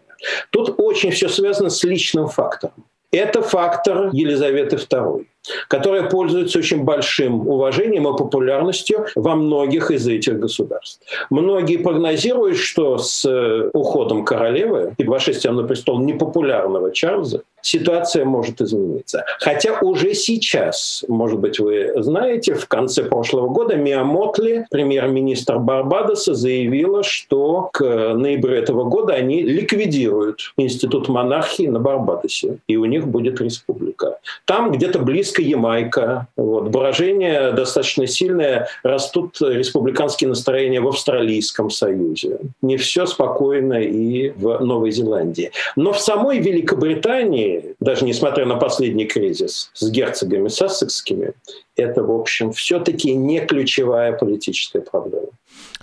Тут 0.48 0.76
очень 0.78 1.10
все 1.10 1.28
связано 1.28 1.68
с 1.68 1.84
личным 1.84 2.28
фактором. 2.28 2.86
Это 3.12 3.42
фактор 3.42 4.08
Елизаветы 4.12 4.76
II 4.76 5.26
которая 5.68 6.08
пользуется 6.08 6.58
очень 6.58 6.84
большим 6.84 7.48
уважением 7.48 8.08
и 8.08 8.16
популярностью 8.16 9.06
во 9.14 9.34
многих 9.34 9.90
из 9.90 10.06
этих 10.06 10.38
государств. 10.38 11.00
Многие 11.30 11.78
прогнозируют, 11.78 12.56
что 12.56 12.98
с 12.98 13.24
э, 13.24 13.70
уходом 13.72 14.24
королевы 14.24 14.94
и 14.98 15.04
вошествием 15.04 15.56
на 15.56 15.64
престол 15.64 16.00
непопулярного 16.00 16.92
Чарльза 16.92 17.42
ситуация 17.62 18.24
может 18.24 18.60
измениться. 18.60 19.24
Хотя 19.40 19.78
уже 19.80 20.14
сейчас, 20.14 21.04
может 21.08 21.38
быть, 21.38 21.58
вы 21.58 21.92
знаете, 21.96 22.54
в 22.54 22.66
конце 22.66 23.04
прошлого 23.04 23.48
года 23.48 23.76
Миа 23.76 24.04
Мотли, 24.04 24.66
премьер-министр 24.70 25.58
Барбадоса, 25.58 26.34
заявила, 26.34 27.02
что 27.02 27.70
к 27.72 28.14
ноябрю 28.14 28.54
этого 28.54 28.84
года 28.84 29.14
они 29.14 29.42
ликвидируют 29.42 30.52
институт 30.56 31.08
монархии 31.08 31.66
на 31.66 31.80
Барбадосе, 31.80 32.58
и 32.68 32.76
у 32.76 32.84
них 32.84 33.06
будет 33.06 33.40
республика. 33.40 34.18
Там 34.44 34.72
где-то 34.72 34.98
близко 34.98 35.42
Ямайка. 35.42 36.26
Вот. 36.36 36.68
Брожение 36.68 37.52
достаточно 37.52 38.06
сильное. 38.06 38.68
Растут 38.82 39.40
республиканские 39.40 40.28
настроения 40.28 40.80
в 40.80 40.88
Австралийском 40.88 41.70
Союзе. 41.70 42.38
Не 42.62 42.76
все 42.76 43.06
спокойно 43.06 43.80
и 43.82 44.30
в 44.30 44.58
Новой 44.60 44.90
Зеландии. 44.90 45.50
Но 45.76 45.92
в 45.92 46.00
самой 46.00 46.38
Великобритании, 46.38 47.45
даже 47.80 48.04
несмотря 48.04 48.46
на 48.46 48.56
последний 48.56 49.06
кризис 49.06 49.70
с 49.74 49.90
герцогами 49.90 50.48
сассекскими, 50.48 51.32
это, 51.76 52.02
в 52.02 52.10
общем, 52.10 52.52
все-таки 52.52 53.14
не 53.14 53.40
ключевая 53.40 54.12
политическая 54.12 54.80
проблема. 54.80 55.28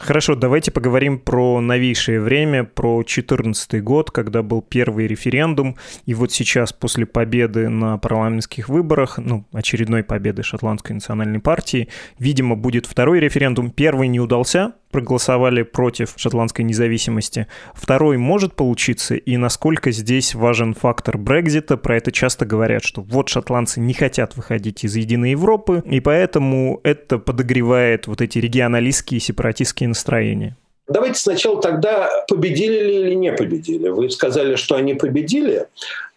Хорошо, 0.04 0.36
давайте 0.36 0.70
поговорим 0.70 1.18
про 1.18 1.62
новейшее 1.62 2.20
время, 2.20 2.66
про 2.66 2.98
2014 2.98 3.82
год, 3.82 4.12
когда 4.12 4.44
был 4.44 4.62
первый 4.62 5.08
референдум, 5.08 5.78
и 6.06 6.14
вот 6.14 6.34
сейчас 6.34 6.74
после 6.74 7.06
победы 7.06 7.70
на 7.70 7.98
парламентских 7.98 8.68
выборах, 8.68 9.18
ну, 9.18 9.46
очередной 9.54 10.04
победы 10.04 10.44
Шотландской 10.44 10.94
национальной 10.94 11.40
партии, 11.40 11.88
видимо, 12.20 12.58
будет 12.58 12.86
второй 12.86 13.22
референдум. 13.22 13.72
Первый 13.72 14.10
не 14.10 14.20
удался, 14.20 14.74
проголосовали 14.94 15.64
против 15.64 16.14
шотландской 16.16 16.64
независимости. 16.64 17.48
Второй 17.74 18.18
может 18.18 18.56
получиться, 18.56 19.16
и 19.16 19.36
насколько 19.36 19.92
здесь 19.92 20.36
важен 20.36 20.74
фактор 20.74 21.18
Брекзита, 21.18 21.76
про 21.76 21.98
это 21.98 22.12
часто 22.12 22.46
говорят, 22.46 22.86
что 22.86 23.02
вот 23.02 23.28
шотландцы 23.28 23.82
не 23.82 23.94
хотят 23.94 24.38
выходить 24.38 24.86
из 24.86 24.96
Единой 24.96 25.32
Европы, 25.32 25.84
и 25.86 26.00
поэтому 26.00 26.80
это 26.84 27.18
подогревает 27.18 28.08
вот 28.08 28.22
эти 28.22 28.38
регионалистские 28.38 29.20
сепаратистские 29.20 29.88
настроения. 29.94 30.58
Давайте 30.88 31.20
сначала 31.20 31.62
тогда, 31.62 32.10
победили 32.28 32.84
ли 32.84 32.96
или 33.02 33.14
не 33.14 33.32
победили. 33.32 33.88
Вы 33.88 34.10
сказали, 34.10 34.56
что 34.56 34.76
они 34.76 34.96
победили, 34.96 35.68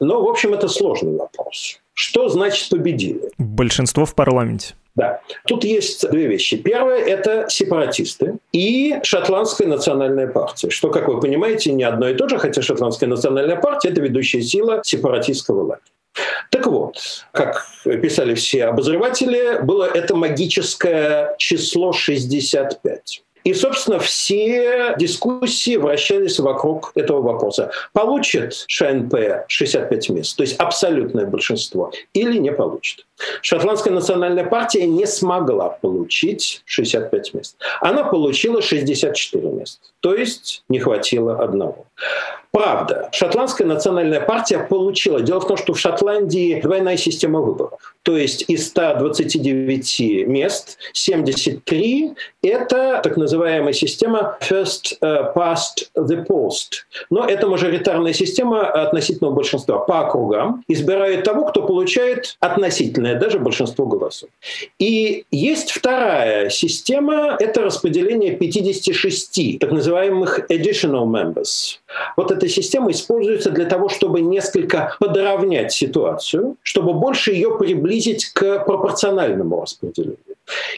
но, 0.00 0.20
в 0.20 0.28
общем, 0.28 0.54
это 0.54 0.66
сложный 0.66 1.16
вопрос. 1.16 1.78
Что 1.94 2.28
значит 2.28 2.68
победили? 2.68 3.30
Большинство 3.38 4.04
в 4.04 4.14
парламенте. 4.14 4.74
Да. 4.96 5.20
Тут 5.46 5.62
есть 5.62 6.10
две 6.10 6.26
вещи. 6.26 6.56
Первое– 6.56 6.98
это 7.06 7.46
сепаратисты 7.48 8.38
и 8.52 8.96
Шотландская 9.02 9.68
национальная 9.68 10.26
партия. 10.26 10.70
Что, 10.70 10.90
как 10.90 11.06
вы 11.06 11.20
понимаете, 11.20 11.70
не 11.72 11.84
одно 11.84 12.08
и 12.08 12.14
то 12.14 12.28
же, 12.28 12.38
хотя 12.38 12.62
Шотландская 12.62 13.08
национальная 13.08 13.56
партия– 13.56 13.88
это 13.90 14.00
ведущая 14.00 14.42
сила 14.42 14.80
сепаратистского 14.82 15.62
лагеря. 15.62 15.82
Так 16.50 16.66
вот, 16.66 16.96
как 17.32 17.66
писали 17.84 18.34
все 18.34 18.64
обозреватели, 18.64 19.62
было 19.62 19.84
это 19.84 20.16
магическое 20.16 21.34
число 21.38 21.92
65. 21.92 23.22
И, 23.46 23.54
собственно, 23.54 24.00
все 24.00 24.96
дискуссии 24.98 25.76
вращались 25.76 26.40
вокруг 26.40 26.90
этого 26.96 27.22
вопроса. 27.22 27.70
Получит 27.92 28.64
ШНП 28.66 29.44
65 29.46 30.08
мест, 30.08 30.36
то 30.36 30.42
есть 30.42 30.56
абсолютное 30.56 31.26
большинство, 31.26 31.92
или 32.12 32.38
не 32.38 32.50
получит. 32.50 33.06
Шотландская 33.40 33.92
национальная 33.92 34.44
партия 34.44 34.86
не 34.86 35.06
смогла 35.06 35.70
получить 35.70 36.62
65 36.66 37.34
мест. 37.34 37.56
Она 37.80 38.04
получила 38.04 38.62
64 38.62 39.48
места, 39.48 39.80
то 40.00 40.14
есть 40.14 40.64
не 40.68 40.78
хватило 40.78 41.42
одного. 41.42 41.86
Правда, 42.56 43.10
шотландская 43.12 43.66
национальная 43.66 44.20
партия 44.20 44.58
получила. 44.58 45.20
Дело 45.20 45.40
в 45.40 45.46
том, 45.46 45.58
что 45.58 45.74
в 45.74 45.78
Шотландии 45.78 46.58
двойная 46.62 46.96
система 46.96 47.40
выборов. 47.40 47.94
То 48.02 48.16
есть 48.16 48.46
из 48.48 48.68
129 48.68 50.26
мест 50.26 50.78
73– 50.94 52.14
это 52.42 53.00
так 53.02 53.18
называемая 53.18 53.74
система 53.74 54.38
first 54.40 54.98
uh, 55.02 55.34
past 55.34 55.90
the 55.98 56.26
post. 56.26 56.86
Но 57.10 57.26
это 57.26 57.46
мажоритарная 57.46 58.14
система 58.14 58.66
относительного 58.66 59.34
большинства. 59.34 59.80
По 59.80 60.06
округам 60.06 60.64
избирают 60.66 61.24
того, 61.24 61.44
кто 61.44 61.62
получает 61.62 62.38
относительное 63.06 63.14
даже 63.14 63.38
большинство 63.38 63.86
голосов. 63.86 64.28
И 64.78 65.24
есть 65.30 65.70
вторая 65.70 66.50
система– 66.50 67.36
это 67.40 67.62
распределение 67.62 68.36
56 68.36 69.58
так 69.60 69.72
называемых 69.72 70.50
additional 70.50 71.06
members. 71.06 71.78
Вот 72.16 72.30
эта 72.30 72.48
система 72.48 72.90
используется 72.90 73.50
для 73.50 73.64
того, 73.64 73.88
чтобы 73.88 74.20
несколько 74.20 74.96
подровнять 75.00 75.72
ситуацию, 75.72 76.56
чтобы 76.62 76.94
больше 76.94 77.32
ее 77.32 77.56
приблизить 77.58 78.26
к 78.26 78.64
пропорциональному 78.64 79.62
распределению. 79.62 80.18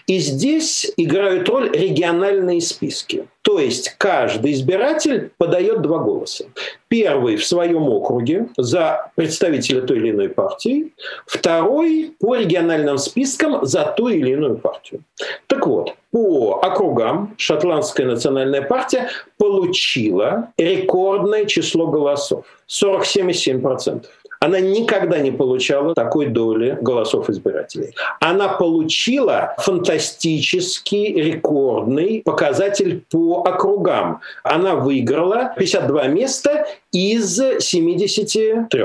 И 0.06 0.18
здесь 0.18 0.90
играют 0.96 1.48
роль 1.48 1.70
региональные 1.70 2.60
списки. 2.60 3.26
То 3.48 3.58
есть 3.58 3.94
каждый 3.96 4.52
избиратель 4.52 5.30
подает 5.38 5.80
два 5.80 6.00
голоса. 6.00 6.44
Первый 6.88 7.36
в 7.36 7.46
своем 7.46 7.88
округе 7.88 8.48
за 8.58 9.10
представителя 9.14 9.80
той 9.80 9.96
или 9.96 10.10
иной 10.10 10.28
партии, 10.28 10.92
второй 11.24 12.12
по 12.20 12.36
региональным 12.36 12.98
спискам 12.98 13.64
за 13.64 13.86
ту 13.96 14.08
или 14.08 14.32
иную 14.32 14.58
партию. 14.58 15.00
Так 15.46 15.66
вот, 15.66 15.94
по 16.10 16.60
округам 16.62 17.36
Шотландская 17.38 18.06
национальная 18.06 18.60
партия 18.60 19.08
получила 19.38 20.52
рекордное 20.58 21.46
число 21.46 21.86
голосов– 21.86 22.44
47,7% 22.68 24.04
она 24.40 24.60
никогда 24.60 25.18
не 25.18 25.30
получала 25.30 25.94
такой 25.94 26.26
доли 26.26 26.78
голосов 26.80 27.28
избирателей. 27.30 27.94
Она 28.20 28.48
получила 28.48 29.54
фантастический, 29.58 31.12
рекордный 31.14 32.22
показатель 32.24 33.04
по 33.10 33.42
округам. 33.42 34.20
Она 34.44 34.76
выиграла 34.76 35.54
52 35.56 36.06
места 36.08 36.66
из 36.92 37.36
73. 37.36 38.84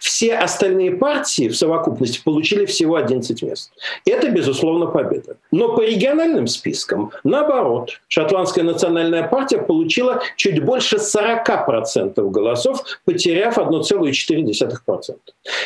Все 0.00 0.34
остальные 0.36 0.92
партии 0.92 1.48
в 1.48 1.56
совокупности 1.56 2.20
получили 2.22 2.64
всего 2.66 2.96
11 2.96 3.42
мест. 3.42 3.72
Это, 4.04 4.30
безусловно, 4.30 4.86
победа. 4.86 5.36
Но 5.50 5.74
по 5.74 5.82
региональным 5.82 6.46
спискам, 6.46 7.12
наоборот, 7.24 8.00
Шотландская 8.08 8.64
национальная 8.64 9.26
партия 9.28 9.58
получила 9.58 10.22
чуть 10.36 10.62
больше 10.62 10.96
40% 10.96 12.30
голосов, 12.30 12.82
потеряв 13.04 13.58
1,4%. 13.58 15.16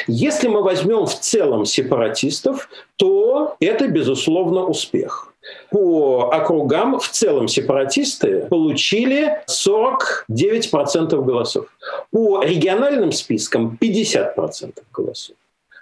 Если 0.07 0.49
мы 0.49 0.63
возьмем 0.63 1.07
в 1.07 1.19
целом 1.19 1.65
сепаратистов, 1.65 2.69
то 2.97 3.57
это, 3.61 3.89
безусловно, 3.89 4.65
успех 4.65 5.30
по 5.71 6.31
округам 6.33 6.99
в 6.99 7.09
целом 7.09 7.49
сепаратисты 7.49 8.47
получили 8.49 9.43
49% 9.49 11.25
голосов. 11.25 11.67
По 12.11 12.43
региональным 12.43 13.13
спискам 13.13 13.79
50% 13.81 14.83
голосов. 14.93 15.37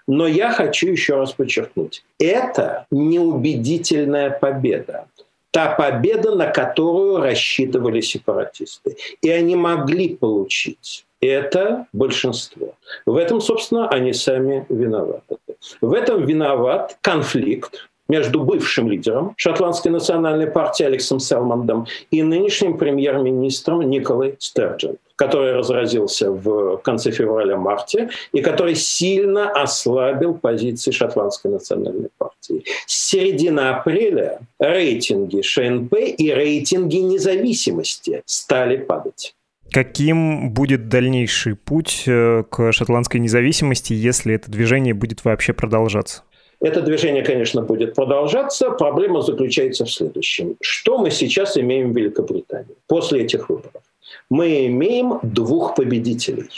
Но 0.07 0.27
я 0.27 0.53
хочу 0.53 0.89
еще 0.89 1.17
раз 1.17 1.33
подчеркнуть, 1.33 2.03
это 2.19 2.87
неубедительная 2.91 4.31
победа. 4.31 5.07
Та 5.51 5.75
победа, 5.75 6.35
на 6.35 6.47
которую 6.47 7.19
рассчитывали 7.19 8.01
сепаратисты. 8.01 8.97
И 9.23 9.31
они 9.31 9.57
могли 9.57 10.17
получить 10.17 11.07
это 11.21 11.87
большинство. 11.93 12.75
В 13.07 13.17
этом, 13.17 13.41
собственно, 13.41 13.89
они 13.89 14.13
сами 14.13 14.65
виноваты. 14.69 15.37
В 15.81 15.93
этом 15.93 16.25
виноват 16.25 16.97
конфликт 17.01 17.89
между 18.09 18.41
бывшим 18.41 18.91
лидером 18.91 19.35
шотландской 19.37 19.91
национальной 19.91 20.47
партии 20.47 20.85
Алексом 20.85 21.21
Селмондом 21.21 21.87
и 22.11 22.23
нынешним 22.23 22.79
премьер-министром 22.79 23.81
Николой 23.89 24.37
Стерджен 24.39 24.97
который 25.19 25.53
разразился 25.53 26.31
в 26.31 26.77
конце 26.77 27.11
февраля-марте 27.11 28.09
и 28.33 28.41
который 28.41 28.77
сильно 28.77 29.51
ослабил 29.51 30.35
позиции 30.35 30.93
шотландской 30.93 31.51
национальной 31.51 32.09
партии. 32.19 32.63
С 32.87 33.09
середины 33.09 33.61
апреля 33.63 34.39
рейтинги 34.61 35.43
ШНП 35.43 35.95
и 36.17 36.33
рейтинги 36.33 36.99
независимости 36.99 38.23
стали 38.27 38.77
падать. 38.77 39.35
Каким 39.73 40.51
будет 40.51 40.89
дальнейший 40.89 41.57
путь 41.57 42.05
э, 42.07 42.45
к 42.49 42.73
шотландской 42.73 43.21
независимости, 43.21 43.93
если 43.93 44.35
это 44.35 44.51
движение 44.51 44.95
будет 44.95 45.25
вообще 45.25 45.53
продолжаться? 45.53 46.23
Это 46.61 46.83
движение, 46.83 47.23
конечно, 47.23 47.63
будет 47.63 47.95
продолжаться. 47.95 48.71
Проблема 48.71 49.23
заключается 49.23 49.85
в 49.85 49.91
следующем. 49.91 50.57
Что 50.61 50.99
мы 50.99 51.11
сейчас 51.11 51.57
имеем 51.57 51.93
в 51.93 51.97
Великобритании 51.97 52.75
после 52.87 53.23
этих 53.23 53.49
выборов? 53.49 53.83
мы 54.31 54.67
имеем 54.67 55.21
двух 55.23 55.75
победителей. 55.75 56.49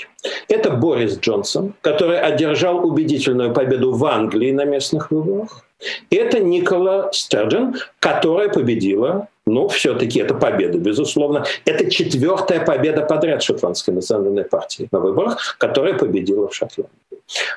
Это 0.49 0.71
Борис 0.71 1.19
Джонсон, 1.19 1.75
который 1.81 2.21
одержал 2.21 2.85
убедительную 2.85 3.53
победу 3.53 3.93
в 3.93 4.05
Англии 4.05 4.53
на 4.53 4.65
местных 4.65 5.11
выборах. 5.11 5.65
Это 6.11 6.41
Никола 6.41 7.11
Стерджен, 7.13 7.77
которая 8.01 8.49
победила 8.49 9.29
ну, 9.47 9.67
все-таки 9.69 10.21
это 10.21 10.35
победа, 10.35 10.79
безусловно. 10.79 11.45
Это 11.65 11.91
четвертая 11.91 12.65
победа 12.65 13.03
подряд 13.03 13.43
Шотландской 13.43 13.95
национальной 13.95 14.45
партии 14.45 14.89
на 14.93 15.01
выборах, 15.01 15.57
которая 15.59 15.95
победила 15.95 16.47
в 16.47 16.55
Шотландии. 16.55 17.10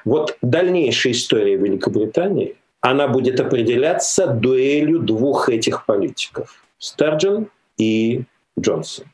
Вот 0.05 0.37
дальнейшая 0.41 1.13
история 1.13 1.55
Великобритании, 1.55 2.55
она 2.81 3.07
будет 3.07 3.39
определяться 3.39 4.27
дуэлью 4.27 4.99
двух 4.99 5.49
этих 5.49 5.85
политиков. 5.85 6.63
Стерджен 6.77 7.47
и 7.77 8.23
Джонсон. 8.59 9.05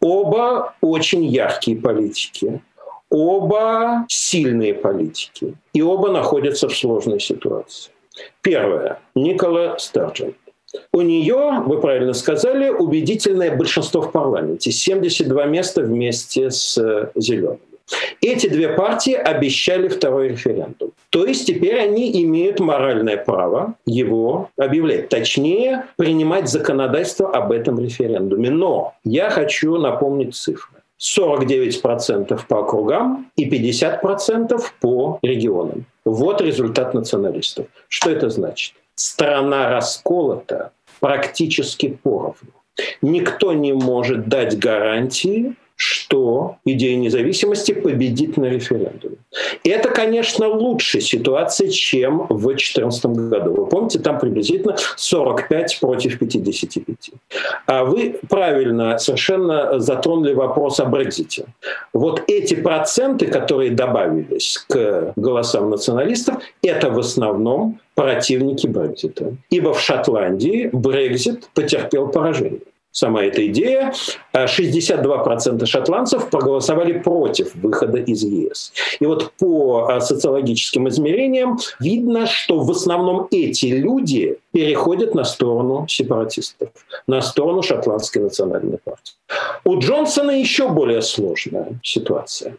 Оба 0.00 0.74
очень 0.80 1.24
яркие 1.24 1.78
политики. 1.78 2.60
Оба 3.08 4.04
сильные 4.08 4.74
политики. 4.74 5.54
И 5.72 5.82
оба 5.82 6.10
находятся 6.10 6.68
в 6.68 6.76
сложной 6.76 7.20
ситуации. 7.20 7.90
Первое. 8.42 9.00
Никола 9.14 9.78
Стерджен. 9.78 10.34
У 10.92 11.00
нее, 11.00 11.62
вы 11.64 11.80
правильно 11.80 12.12
сказали, 12.12 12.68
убедительное 12.68 13.56
большинство 13.56 14.02
в 14.02 14.12
парламенте. 14.12 14.70
72 14.70 15.46
места 15.46 15.82
вместе 15.82 16.50
с 16.50 17.10
Зелеными. 17.14 17.60
Эти 18.20 18.48
две 18.48 18.70
партии 18.70 19.14
обещали 19.14 19.88
второй 19.88 20.28
референдум. 20.28 20.92
То 21.10 21.26
есть 21.26 21.46
теперь 21.46 21.78
они 21.78 22.22
имеют 22.24 22.60
моральное 22.60 23.16
право 23.16 23.74
его 23.86 24.50
объявлять. 24.58 25.08
Точнее, 25.08 25.86
принимать 25.96 26.48
законодательство 26.48 27.30
об 27.30 27.52
этом 27.52 27.78
референдуме. 27.78 28.50
Но 28.50 28.94
я 29.04 29.30
хочу 29.30 29.76
напомнить 29.78 30.34
цифры. 30.34 30.82
49% 30.98 32.40
по 32.48 32.60
округам 32.60 33.30
и 33.36 33.48
50% 33.48 34.60
по 34.80 35.18
регионам. 35.22 35.84
Вот 36.04 36.40
результат 36.40 36.94
националистов. 36.94 37.66
Что 37.88 38.10
это 38.10 38.30
значит? 38.30 38.74
Страна 38.94 39.70
расколота 39.70 40.72
практически 41.00 41.98
поровну. 42.02 42.52
Никто 43.02 43.52
не 43.52 43.72
может 43.72 44.28
дать 44.28 44.58
гарантии 44.58 45.54
что 45.76 46.56
идея 46.64 46.96
независимости 46.96 47.72
победит 47.72 48.36
на 48.36 48.46
референдуме. 48.46 49.16
Это, 49.62 49.90
конечно, 49.90 50.48
лучшая 50.48 51.02
ситуация, 51.02 51.68
чем 51.68 52.26
в 52.30 52.40
2014 52.40 53.06
году. 53.06 53.52
Вы 53.52 53.66
помните, 53.66 53.98
там 53.98 54.18
приблизительно 54.18 54.76
45 54.96 55.80
против 55.80 56.18
55. 56.18 57.10
А 57.66 57.84
вы 57.84 58.18
правильно 58.28 58.98
совершенно 58.98 59.78
затронули 59.78 60.32
вопрос 60.32 60.80
о 60.80 60.86
Брекзите. 60.86 61.44
Вот 61.92 62.22
эти 62.26 62.54
проценты, 62.54 63.26
которые 63.26 63.70
добавились 63.70 64.64
к 64.68 65.12
голосам 65.16 65.70
националистов, 65.70 66.36
это 66.62 66.90
в 66.90 66.98
основном 66.98 67.80
противники 67.94 68.66
Брекзита. 68.66 69.36
Ибо 69.50 69.74
в 69.74 69.80
Шотландии 69.80 70.70
Брекзит 70.72 71.48
потерпел 71.54 72.08
поражение 72.08 72.60
сама 72.96 73.24
эта 73.24 73.46
идея. 73.46 73.92
62% 74.34 75.62
э, 75.62 75.66
шотландцев 75.66 76.30
проголосовали 76.30 76.98
против 76.98 77.54
выхода 77.54 77.98
из 77.98 78.22
ЕС. 78.24 78.72
И 79.00 79.06
вот 79.06 79.32
по 79.38 79.88
э, 79.90 80.00
социологическим 80.00 80.88
измерениям 80.88 81.58
видно, 81.78 82.26
что 82.26 82.58
в 82.60 82.70
основном 82.70 83.28
эти 83.30 83.66
люди 83.66 84.38
переходят 84.52 85.14
на 85.14 85.24
сторону 85.24 85.86
сепаратистов, 85.88 86.70
на 87.06 87.20
сторону 87.20 87.62
шотландской 87.62 88.22
национальной 88.22 88.78
партии. 88.78 89.14
У 89.64 89.78
Джонсона 89.78 90.30
еще 90.30 90.68
более 90.68 91.02
сложная 91.02 91.78
ситуация. 91.82 92.56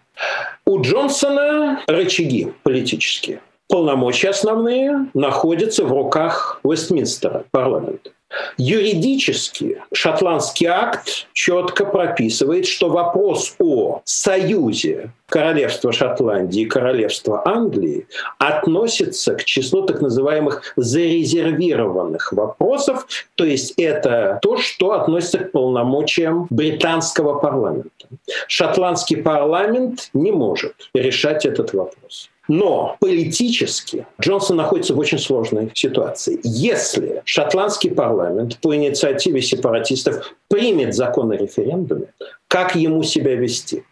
У 0.65 0.81
Джонсона 0.81 1.81
рычаги 1.87 2.53
политические. 2.63 3.41
Полномочия 3.69 4.29
основные 4.29 5.07
находятся 5.13 5.83
в 5.83 5.91
руках 5.91 6.59
Вестминстера, 6.63 7.43
парламента. 7.51 8.11
Юридически 8.57 9.81
шотландский 9.93 10.67
акт 10.67 11.27
четко 11.33 11.85
прописывает, 11.85 12.65
что 12.65 12.89
вопрос 12.89 13.55
о 13.59 14.01
союзе 14.03 15.11
королевства 15.29 15.91
Шотландии 15.93 16.61
и 16.61 16.65
королевства 16.65 17.41
Англии 17.45 18.07
относится 18.37 19.35
к 19.35 19.45
числу 19.45 19.83
так 19.83 20.01
называемых 20.01 20.73
зарезервированных 20.75 22.33
вопросов, 22.33 23.07
то 23.35 23.45
есть 23.45 23.73
это 23.77 24.39
то, 24.41 24.57
что 24.57 24.91
относится 24.91 25.39
к 25.39 25.51
полномочиям 25.51 26.47
британского 26.49 27.39
парламента. 27.39 28.07
Шотландский 28.47 29.17
парламент 29.17 30.09
не 30.13 30.31
может 30.31 30.73
решать 30.93 31.45
этот 31.45 31.73
вопрос. 31.73 32.29
Но 32.47 32.95
политически 32.99 34.05
Джонсон 34.21 34.57
находится 34.57 34.93
в 34.93 34.99
очень 34.99 35.19
сложной 35.19 35.71
ситуации. 35.73 36.39
Если 36.43 37.21
шотландский 37.25 37.89
парламент 37.89 38.57
по 38.61 38.75
инициативе 38.75 39.41
сепаратистов 39.41 40.33
примет 40.47 40.95
закон 40.95 41.31
о 41.31 41.35
референдуме, 41.35 42.07
как 42.47 42.75
ему 42.75 43.03
себя 43.03 43.35
вести? 43.35 43.83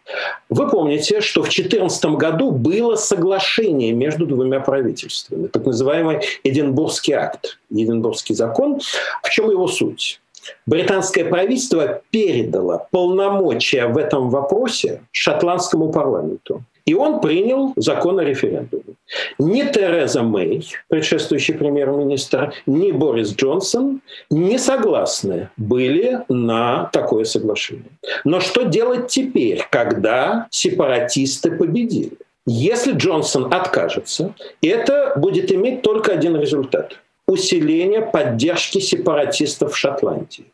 Вы 0.50 0.70
помните, 0.70 1.20
что 1.20 1.42
в 1.42 1.46
2014 1.46 2.06
году 2.18 2.52
было 2.52 2.96
соглашение 2.96 3.92
между 3.92 4.26
двумя 4.26 4.62
правительствами, 4.62 5.48
так 5.48 5.66
называемый 5.66 6.22
Эдинбургский 6.44 7.14
акт, 7.14 7.58
Эдинбургский 7.70 8.36
закон. 8.36 8.80
В 9.24 9.30
чем 9.30 9.50
его 9.50 9.68
суть? 9.68 10.22
британское 10.66 11.26
правительство 11.26 12.02
передало 12.10 12.88
полномочия 12.92 13.88
в 13.88 13.98
этом 13.98 14.30
вопросе 14.30 15.02
шотландскому 15.12 15.92
парламенту. 15.92 16.64
И 16.86 16.94
он 16.94 17.20
принял 17.20 17.74
закон 17.76 18.20
о 18.20 18.24
референдуме. 18.24 18.96
Ни 19.40 19.64
Тереза 19.64 20.22
Мэй, 20.22 20.68
предшествующий 20.88 21.56
премьер-министр, 21.56 22.54
ни 22.66 22.92
Борис 22.92 23.36
Джонсон 23.36 24.02
не 24.30 24.58
согласны 24.58 25.50
были 25.58 26.22
на 26.30 26.90
такое 26.94 27.24
соглашение. 27.26 27.92
Но 28.24 28.40
что 28.40 28.64
делать 28.64 29.08
теперь, 29.08 29.66
когда 29.72 30.48
сепаратисты 30.52 31.52
победили? 31.52 32.12
Если 32.48 32.92
Джонсон 32.94 33.52
откажется, 33.52 34.36
это 34.62 35.14
будет 35.16 35.52
иметь 35.52 35.82
только 35.82 36.14
один 36.14 36.40
результат– 36.40 37.00
усиление 37.28 38.02
поддержки 38.02 38.80
сепаратистов 38.80 39.74
в 39.74 39.78
Шотландии. 39.78 40.46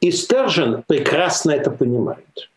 И 0.00 0.10
Стержен 0.10 0.84
прекрасно 0.86 1.52
это 1.52 1.70
понимает. 1.70 2.48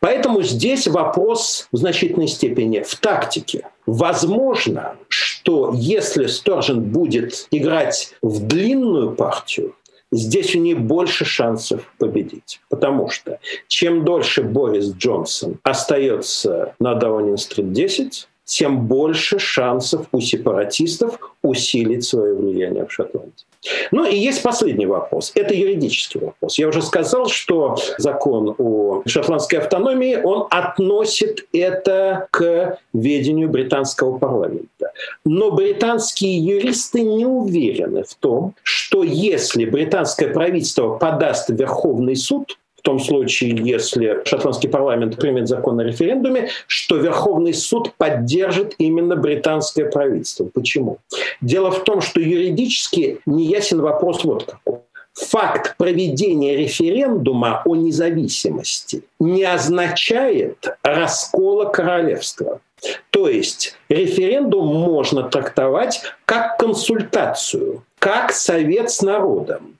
Поэтому 0.00 0.42
здесь 0.42 0.86
вопрос 0.86 1.68
в 1.72 1.76
значительной 1.76 2.28
степени 2.28 2.80
в 2.80 2.94
тактике. 2.96 3.66
Возможно, 3.86 4.96
что 5.08 5.72
если 5.74 6.26
Сторжен 6.26 6.82
будет 6.82 7.48
играть 7.50 8.14
в 8.22 8.46
длинную 8.46 9.16
партию, 9.16 9.74
здесь 10.12 10.54
у 10.54 10.60
нее 10.60 10.76
больше 10.76 11.24
шансов 11.24 11.92
победить. 11.98 12.60
Потому 12.68 13.08
что 13.08 13.40
чем 13.66 14.04
дольше 14.04 14.42
Борис 14.42 14.92
Джонсон 14.92 15.58
остается 15.64 16.74
на 16.78 16.94
Даунинг-стрит 16.94 17.72
10, 17.72 18.28
тем 18.48 18.86
больше 18.86 19.38
шансов 19.38 20.06
у 20.10 20.20
сепаратистов 20.20 21.18
усилить 21.42 22.04
свое 22.04 22.34
влияние 22.34 22.86
в 22.86 22.92
Шотландии. 22.92 23.44
Ну 23.90 24.06
и 24.06 24.16
есть 24.16 24.42
последний 24.42 24.86
вопрос. 24.86 25.32
Это 25.34 25.52
юридический 25.52 26.20
вопрос. 26.20 26.58
Я 26.58 26.68
уже 26.68 26.80
сказал, 26.80 27.28
что 27.28 27.76
закон 27.98 28.54
о 28.56 29.02
шотландской 29.04 29.58
автономии, 29.58 30.16
он 30.16 30.46
относит 30.50 31.46
это 31.52 32.28
к 32.30 32.78
ведению 32.94 33.50
британского 33.50 34.16
парламента. 34.16 34.92
Но 35.26 35.50
британские 35.50 36.38
юристы 36.38 37.02
не 37.02 37.26
уверены 37.26 38.04
в 38.04 38.14
том, 38.14 38.54
что 38.62 39.02
если 39.02 39.66
британское 39.66 40.32
правительство 40.32 40.96
подаст 40.96 41.50
в 41.50 41.54
Верховный 41.54 42.16
суд, 42.16 42.56
том 42.88 43.00
случае, 43.00 43.54
если 43.62 44.22
шотландский 44.24 44.70
парламент 44.70 45.16
примет 45.16 45.46
закон 45.46 45.78
о 45.78 45.84
референдуме, 45.84 46.48
что 46.66 46.96
Верховный 46.96 47.52
суд 47.52 47.92
поддержит 47.98 48.76
именно 48.78 49.14
британское 49.14 49.90
правительство. 49.90 50.46
Почему? 50.46 50.96
Дело 51.42 51.70
в 51.70 51.84
том, 51.84 52.00
что 52.00 52.18
юридически 52.18 53.20
не 53.26 53.44
ясен 53.44 53.82
вопрос 53.82 54.24
вот 54.24 54.44
какой 54.44 54.78
факт 55.12 55.76
проведения 55.76 56.56
референдума 56.56 57.60
о 57.66 57.76
независимости 57.76 59.02
не 59.20 59.44
означает 59.44 60.78
раскола 60.82 61.66
королевства. 61.66 62.62
То 63.10 63.28
есть 63.28 63.76
референдум 63.90 64.66
можно 64.66 65.24
трактовать 65.24 66.00
как 66.24 66.56
консультацию, 66.56 67.82
как 67.98 68.32
совет 68.32 68.90
с 68.90 69.02
народом, 69.02 69.76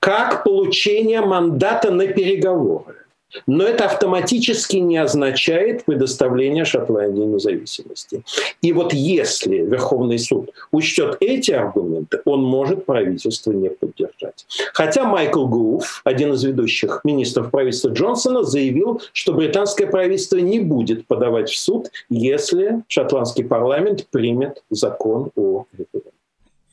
как 0.00 0.44
получение 0.44 1.20
мандата 1.20 1.90
на 1.90 2.06
переговоры. 2.06 2.96
Но 3.46 3.64
это 3.64 3.84
автоматически 3.84 4.78
не 4.78 4.98
означает 4.98 5.84
предоставление 5.84 6.64
Шотландии 6.64 7.22
независимости. 7.22 8.24
И 8.60 8.72
вот 8.72 8.92
если 8.92 9.58
Верховный 9.58 10.18
суд 10.18 10.50
учтет 10.72 11.16
эти 11.20 11.52
аргументы, 11.52 12.20
он 12.24 12.42
может 12.42 12.86
правительство 12.86 13.52
не 13.52 13.68
поддержать. 13.68 14.46
Хотя 14.74 15.04
Майкл 15.04 15.46
Гуф, 15.46 16.00
один 16.04 16.32
из 16.32 16.42
ведущих 16.42 17.02
министров 17.04 17.50
правительства 17.50 17.90
Джонсона, 17.90 18.42
заявил, 18.42 19.00
что 19.12 19.32
британское 19.32 19.86
правительство 19.86 20.38
не 20.38 20.58
будет 20.58 21.06
подавать 21.06 21.50
в 21.50 21.56
суд, 21.56 21.90
если 22.08 22.82
шотландский 22.88 23.44
парламент 23.44 24.06
примет 24.10 24.62
закон 24.70 25.30
о 25.36 25.66
референдуме. 25.72 26.19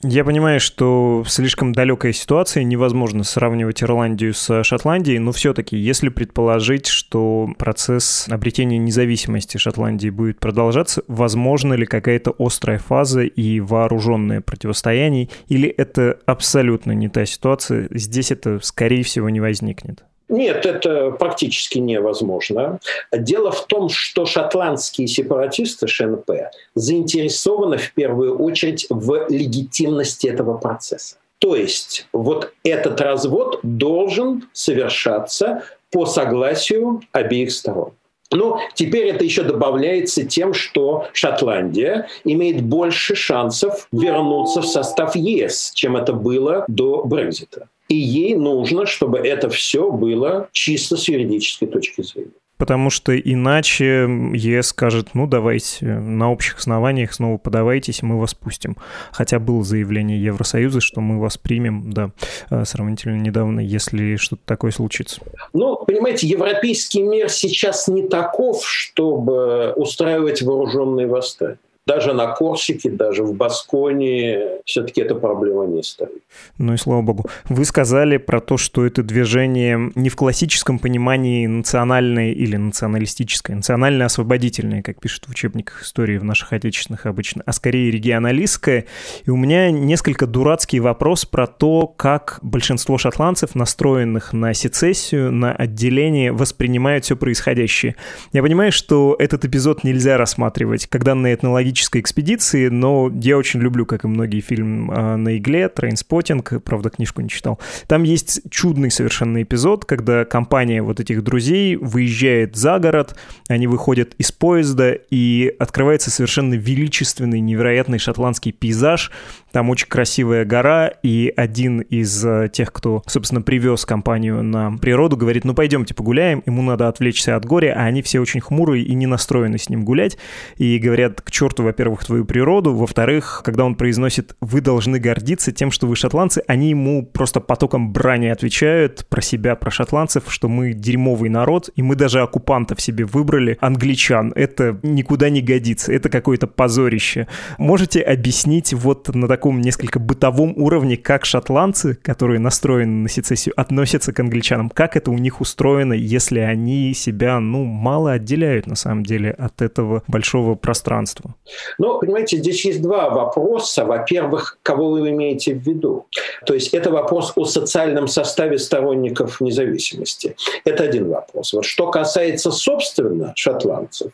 Я 0.03 0.23
понимаю, 0.23 0.59
что 0.59 1.23
слишком 1.27 1.73
далекой 1.73 2.13
ситуации 2.13 2.61
невозможно 2.61 3.23
сравнивать 3.23 3.81
Ирландию 3.81 4.35
с 4.35 4.63
Шотландией, 4.63 5.17
но 5.17 5.31
все-таки, 5.31 5.75
если 5.75 6.09
предположить, 6.09 6.85
что 6.85 7.49
процесс 7.57 8.27
обретения 8.29 8.77
независимости 8.77 9.57
Шотландии 9.57 10.11
будет 10.11 10.39
продолжаться, 10.39 11.01
возможно 11.07 11.73
ли 11.73 11.87
какая-то 11.87 12.35
острая 12.37 12.77
фаза 12.77 13.21
и 13.23 13.59
вооруженное 13.59 14.41
противостояние, 14.41 15.29
или 15.47 15.67
это 15.67 16.19
абсолютно 16.27 16.91
не 16.91 17.09
та 17.09 17.25
ситуация, 17.25 17.87
здесь 17.89 18.29
это, 18.29 18.59
скорее 18.61 19.01
всего, 19.01 19.31
не 19.31 19.39
возникнет? 19.39 20.05
Нет, 20.29 20.65
это 20.65 21.11
практически 21.11 21.79
невозможно. 21.79 22.79
Дело 23.13 23.51
в 23.51 23.65
том, 23.65 23.89
что 23.89 24.25
шотландские 24.25 25.07
сепаратисты 25.07 25.87
ШНП 25.87 26.29
заинтересованы 26.75 27.77
в 27.77 27.93
первую 27.93 28.37
очередь 28.37 28.87
в 28.89 29.27
легитимности 29.29 30.27
этого 30.27 30.57
процесса. 30.57 31.15
То 31.39 31.55
есть 31.55 32.07
вот 32.11 32.53
этот 32.63 32.99
развод 32.99 33.59
должен 33.63 34.49
совершаться 34.53 35.63
по 35.91 36.05
согласию 36.05 37.01
обеих 37.13 37.51
сторон. 37.51 37.93
Но 38.31 38.59
теперь 38.73 39.07
это 39.07 39.23
еще 39.23 39.43
добавляется 39.43 40.25
тем, 40.25 40.53
что 40.53 41.07
Шотландия 41.13 42.09
имеет 42.25 42.61
больше 42.61 43.15
шансов 43.15 43.87
вернуться 43.93 44.61
в 44.61 44.67
состав 44.67 45.15
ЕС, 45.15 45.71
чем 45.73 45.95
это 45.95 46.11
было 46.11 46.65
до 46.67 47.03
Брекзита. 47.05 47.69
И 47.87 47.95
ей 47.95 48.35
нужно, 48.35 48.85
чтобы 48.85 49.19
это 49.19 49.49
все 49.49 49.91
было 49.91 50.49
чисто 50.51 50.97
с 50.97 51.07
юридической 51.07 51.67
точки 51.67 52.01
зрения. 52.01 52.31
Потому 52.57 52.89
что 52.89 53.17
иначе 53.17 54.07
ЕС 54.33 54.67
скажет, 54.69 55.09
ну 55.13 55.27
давайте 55.27 55.85
на 55.85 56.31
общих 56.31 56.57
основаниях 56.57 57.13
снова 57.13 57.37
подавайтесь, 57.37 58.01
мы 58.01 58.19
вас 58.19 58.33
пустим. 58.33 58.77
Хотя 59.11 59.39
было 59.39 59.63
заявление 59.63 60.21
Евросоюза, 60.21 60.81
что 60.81 60.99
мы 60.99 61.19
вас 61.19 61.37
примем, 61.37 61.91
да, 61.91 62.11
э, 62.49 62.65
сравнительно 62.65 63.15
недавно, 63.15 63.59
если 63.59 64.15
что-то 64.15 64.41
такое 64.45 64.71
случится. 64.71 65.21
Ну, 65.53 65.77
понимаете, 65.85 66.27
европейский 66.27 67.03
мир 67.03 67.29
сейчас 67.29 67.87
не 67.87 68.07
таков, 68.07 68.67
чтобы 68.67 69.73
устраивать 69.75 70.41
вооруженные 70.41 71.05
восстания 71.05 71.59
даже 71.87 72.13
на 72.13 72.27
Корсике, 72.33 72.89
даже 72.89 73.23
в 73.23 73.33
Басконии 73.33 74.61
все-таки 74.65 75.01
эта 75.01 75.15
проблема 75.15 75.65
не 75.65 75.83
стоит. 75.83 76.21
Ну 76.57 76.73
и 76.73 76.77
слава 76.77 77.01
богу. 77.01 77.25
Вы 77.47 77.63
сказали 77.63 78.17
про 78.17 78.41
то, 78.41 78.57
что 78.57 78.85
это 78.85 79.03
движение 79.03 79.91
не 79.95 80.09
в 80.09 80.17
классическом 80.17 80.79
понимании 80.79 81.47
национальное 81.47 82.33
или 82.33 82.57
националистическое, 82.57 83.55
национально-освободительное, 83.55 84.81
как 84.81 84.99
пишут 84.99 85.27
в 85.27 85.31
учебниках 85.31 85.81
истории 85.81 86.17
в 86.17 86.25
наших 86.25 86.51
отечественных 86.51 87.05
обычно, 87.05 87.41
а 87.45 87.53
скорее 87.53 87.89
регионалистское. 87.89 88.85
И 89.25 89.29
у 89.29 89.37
меня 89.37 89.71
несколько 89.71 90.27
дурацкий 90.27 90.81
вопрос 90.81 91.25
про 91.25 91.47
то, 91.47 91.87
как 91.87 92.39
большинство 92.41 92.97
шотландцев, 92.97 93.55
настроенных 93.55 94.33
на 94.33 94.53
сецессию, 94.53 95.31
на 95.31 95.53
отделение, 95.53 96.33
воспринимают 96.33 97.05
все 97.05 97.15
происходящее. 97.15 97.95
Я 98.33 98.41
понимаю, 98.41 98.73
что 98.73 99.15
этот 99.17 99.45
эпизод 99.45 99.85
нельзя 99.85 100.17
рассматривать 100.17 100.87
как 100.87 101.05
данные 101.05 101.35
этнологические 101.35 101.76
арктической 101.77 102.01
экспедиции, 102.01 102.69
но 102.69 103.11
я 103.13 103.37
очень 103.37 103.59
люблю, 103.59 103.85
как 103.85 104.03
и 104.03 104.07
многие, 104.07 104.41
фильм 104.41 104.89
а, 104.91 105.15
«На 105.15 105.37
игле», 105.37 105.69
«Trainspotting», 105.69 106.63
правда, 106.63 106.89
книжку 106.89 107.21
не 107.21 107.29
читал. 107.29 107.59
Там 107.87 108.03
есть 108.03 108.41
чудный 108.49 108.89
совершенно 108.89 109.43
эпизод, 109.43 109.85
когда 109.85 110.25
компания 110.25 110.81
вот 110.81 110.99
этих 110.99 111.23
друзей 111.23 111.75
выезжает 111.75 112.55
за 112.55 112.79
город, 112.79 113.15
они 113.47 113.67
выходят 113.67 114.15
из 114.17 114.31
поезда, 114.31 114.93
и 114.93 115.53
открывается 115.59 116.09
совершенно 116.09 116.55
величественный, 116.55 117.39
невероятный 117.41 117.99
шотландский 117.99 118.51
пейзаж, 118.51 119.11
там 119.57 119.71
очень 119.71 119.87
красивая 119.87 120.45
гора, 120.45 120.91
и 121.01 121.33
один 121.35 121.79
из 121.79 122.23
э, 122.23 122.47
тех, 122.53 122.71
кто, 122.71 123.01
собственно, 123.07 123.41
привез 123.41 123.85
компанию 123.85 124.43
на 124.43 124.77
природу, 124.77 125.17
говорит, 125.17 125.45
ну 125.45 125.55
пойдемте 125.55 125.95
погуляем, 125.95 126.43
ему 126.45 126.61
надо 126.61 126.87
отвлечься 126.87 127.35
от 127.35 127.43
горя, 127.43 127.73
а 127.75 127.85
они 127.85 128.03
все 128.03 128.19
очень 128.19 128.39
хмурые 128.39 128.83
и 128.83 128.93
не 128.93 129.07
настроены 129.07 129.57
с 129.57 129.67
ним 129.67 129.83
гулять, 129.83 130.19
и 130.57 130.77
говорят, 130.77 131.21
к 131.21 131.31
черту, 131.31 131.63
во-первых, 131.63 132.05
твою 132.05 132.23
природу, 132.23 132.75
во-вторых, 132.75 133.41
когда 133.43 133.65
он 133.65 133.73
произносит 133.73 134.35
«вы 134.41 134.61
должны 134.61 134.99
гордиться 134.99 135.51
тем, 135.51 135.71
что 135.71 135.87
вы 135.87 135.95
шотландцы», 135.95 136.43
они 136.45 136.69
ему 136.69 137.03
просто 137.03 137.39
потоком 137.39 137.91
брани 137.91 138.27
отвечают 138.27 139.07
про 139.09 139.21
себя, 139.21 139.55
про 139.55 139.71
шотландцев, 139.71 140.25
что 140.27 140.49
мы 140.49 140.73
дерьмовый 140.73 141.31
народ, 141.31 141.71
и 141.75 141.81
мы 141.81 141.95
даже 141.95 142.21
оккупантов 142.21 142.79
себе 142.79 143.05
выбрали, 143.05 143.57
англичан. 143.59 144.33
Это 144.35 144.79
никуда 144.83 145.31
не 145.31 145.41
годится, 145.41 145.91
это 145.91 146.09
какое-то 146.09 146.45
позорище. 146.45 147.27
Можете 147.57 148.01
объяснить 148.01 148.71
вот 148.71 149.07
на 149.15 149.27
таком 149.27 149.46
несколько 149.53 149.99
бытовом 149.99 150.53
уровне, 150.57 150.97
как 150.97 151.25
шотландцы, 151.25 151.95
которые 151.95 152.39
настроены 152.39 153.03
на 153.03 153.09
сецессию, 153.09 153.53
относятся 153.55 154.13
к 154.13 154.19
англичанам, 154.19 154.69
как 154.69 154.95
это 154.95 155.11
у 155.11 155.17
них 155.17 155.41
устроено, 155.41 155.93
если 155.93 156.39
они 156.39 156.93
себя, 156.93 157.39
ну, 157.39 157.63
мало 157.63 158.13
отделяют, 158.13 158.67
на 158.67 158.75
самом 158.75 159.03
деле, 159.03 159.31
от 159.31 159.61
этого 159.61 160.03
большого 160.07 160.55
пространства? 160.55 161.35
Ну, 161.77 161.99
понимаете, 161.99 162.37
здесь 162.37 162.65
есть 162.65 162.81
два 162.81 163.09
вопроса. 163.09 163.85
Во-первых, 163.85 164.59
кого 164.63 164.91
вы 164.91 165.09
имеете 165.09 165.53
в 165.55 165.65
виду? 165.65 166.05
То 166.45 166.53
есть 166.53 166.73
это 166.73 166.91
вопрос 166.91 167.33
о 167.35 167.45
социальном 167.45 168.07
составе 168.07 168.57
сторонников 168.57 169.41
независимости. 169.41 170.35
Это 170.65 170.83
один 170.83 171.09
вопрос. 171.09 171.53
Вот 171.53 171.65
что 171.65 171.89
касается, 171.89 172.51
собственно, 172.51 173.33
шотландцев, 173.35 174.11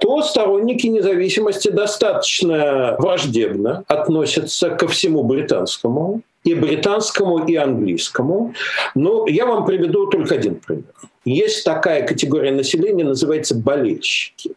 то 0.00 0.22
сторонники 0.22 0.86
независимости 0.86 1.68
достаточно 1.68 2.96
враждебно 2.98 3.84
относятся 3.88 4.47
относится 4.48 4.70
ко 4.70 4.88
всему 4.88 5.22
британскому, 5.22 6.22
и 6.44 6.54
британскому, 6.54 7.44
и 7.46 7.56
английскому. 7.56 8.54
Но 8.94 9.26
я 9.28 9.44
вам 9.44 9.66
приведу 9.66 10.06
только 10.06 10.36
один 10.36 10.54
пример. 10.54 10.84
Есть 11.24 11.64
такая 11.64 12.06
категория 12.06 12.52
населения, 12.52 13.04
называется 13.04 13.54
болельщики. 13.54 14.52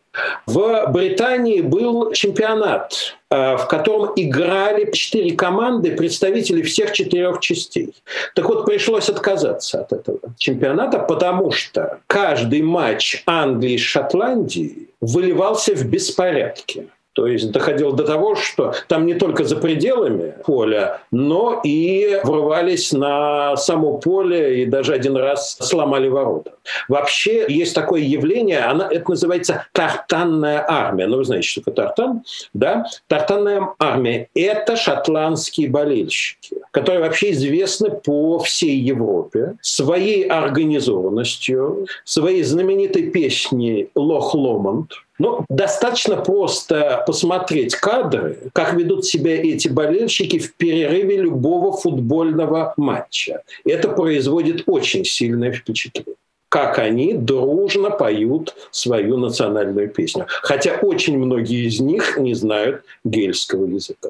В 0.46 0.86
Британии 0.94 1.60
был 1.60 2.14
чемпионат, 2.14 3.18
э, 3.30 3.58
в 3.58 3.68
котором 3.68 4.14
играли 4.16 4.90
четыре 4.92 5.36
команды, 5.36 5.92
представители 5.92 6.62
всех 6.62 6.94
четырех 6.94 7.42
частей. 7.42 7.94
Так 8.36 8.46
вот, 8.48 8.66
пришлось 8.66 9.10
отказаться 9.10 9.82
от 9.82 9.92
этого 9.92 10.20
чемпионата, 10.38 11.00
потому 11.00 11.52
что 11.52 12.00
каждый 12.08 12.62
матч 12.62 13.24
Англии 13.26 13.76
с 13.76 13.82
Шотландией 13.82 14.90
выливался 15.02 15.76
в 15.76 15.84
беспорядке. 15.86 16.88
То 17.14 17.28
есть 17.28 17.52
доходило 17.52 17.94
до 17.94 18.04
того, 18.04 18.36
что 18.36 18.74
там 18.88 19.06
не 19.06 19.16
только 19.16 19.44
за 19.44 19.58
пределами 19.58 20.34
поля, 20.46 21.02
но 21.12 21.60
и 21.64 22.20
врывались 22.24 22.94
на 22.94 23.58
само 23.58 23.98
поле 23.98 24.62
и 24.62 24.66
даже 24.66 24.94
один 24.94 25.18
раз 25.18 25.58
сломали 25.60 26.08
ворота. 26.08 26.54
Вообще 26.88 27.46
есть 27.50 27.76
такое 27.76 28.02
явление, 28.02 28.60
она, 28.60 28.88
это 28.90 29.10
называется 29.10 29.66
тартанная 29.74 30.64
армия. 30.66 31.08
Ну, 31.08 31.18
вы 31.18 31.26
знаете, 31.26 31.48
что 31.48 31.62
такое 31.62 31.76
тартан? 31.76 32.24
Да? 32.54 32.86
Тартанная 33.08 33.70
армия– 33.78 34.30
это 34.36 34.78
шотландские 34.78 35.70
болельщики, 35.70 36.58
которые 36.72 37.02
вообще 37.02 37.32
известны 37.32 37.92
по 37.92 38.40
всей 38.40 38.78
Европе 38.78 39.56
своей 39.62 40.24
организованностью, 40.24 41.88
своей 42.06 42.44
знаменитой 42.44 43.10
песней 43.10 43.90
«Лох 43.96 44.34
Ломонд», 44.34 44.94
ну, 45.22 45.46
достаточно 45.50 46.18
просто 46.18 47.04
посмотреть 47.06 47.76
кадры, 47.76 48.40
как 48.54 48.74
ведут 48.74 49.06
себя 49.06 49.36
эти 49.36 49.68
болельщики 49.68 50.40
в 50.40 50.56
перерыве 50.56 51.18
любого 51.18 51.78
футбольного 51.78 52.74
матча. 52.76 53.44
Это 53.64 53.90
производит 53.90 54.64
очень 54.66 55.06
сильное 55.06 55.54
впечатление 55.54 56.16
как 56.52 56.80
они 56.80 57.14
дружно 57.14 57.92
поют 57.92 58.54
свою 58.72 59.16
национальную 59.16 59.88
песню. 59.88 60.26
Хотя 60.28 60.74
очень 60.82 61.18
многие 61.18 61.66
из 61.66 61.80
них 61.80 62.18
не 62.18 62.34
знают 62.34 62.84
гельского 63.06 63.66
языка. 63.68 64.10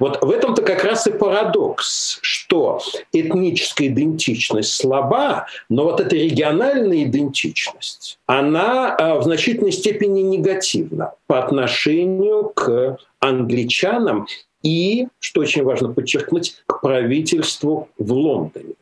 Вот 0.00 0.20
в 0.20 0.28
этом-то 0.28 0.62
как 0.62 0.82
раз 0.82 1.06
и 1.06 1.12
парадокс, 1.12 2.18
что 2.22 2.80
этническая 3.12 3.86
идентичность 3.86 4.72
слаба, 4.72 5.46
но 5.68 5.84
вот 5.84 6.00
эта 6.00 6.16
региональная 6.16 7.04
идентичность, 7.04 8.18
она 8.26 8.96
э, 8.98 9.18
в 9.20 9.22
значительной 9.22 9.70
степени 9.70 10.22
негативна 10.22 11.12
по 11.28 11.38
отношению 11.38 12.50
к 12.52 12.98
англичанам 13.20 14.26
и, 14.64 15.06
что 15.20 15.42
очень 15.42 15.62
важно 15.62 15.92
подчеркнуть, 15.92 16.56
к 16.66 16.80
правительству 16.80 17.88
в 17.96 18.12
Лондоне. 18.12 18.74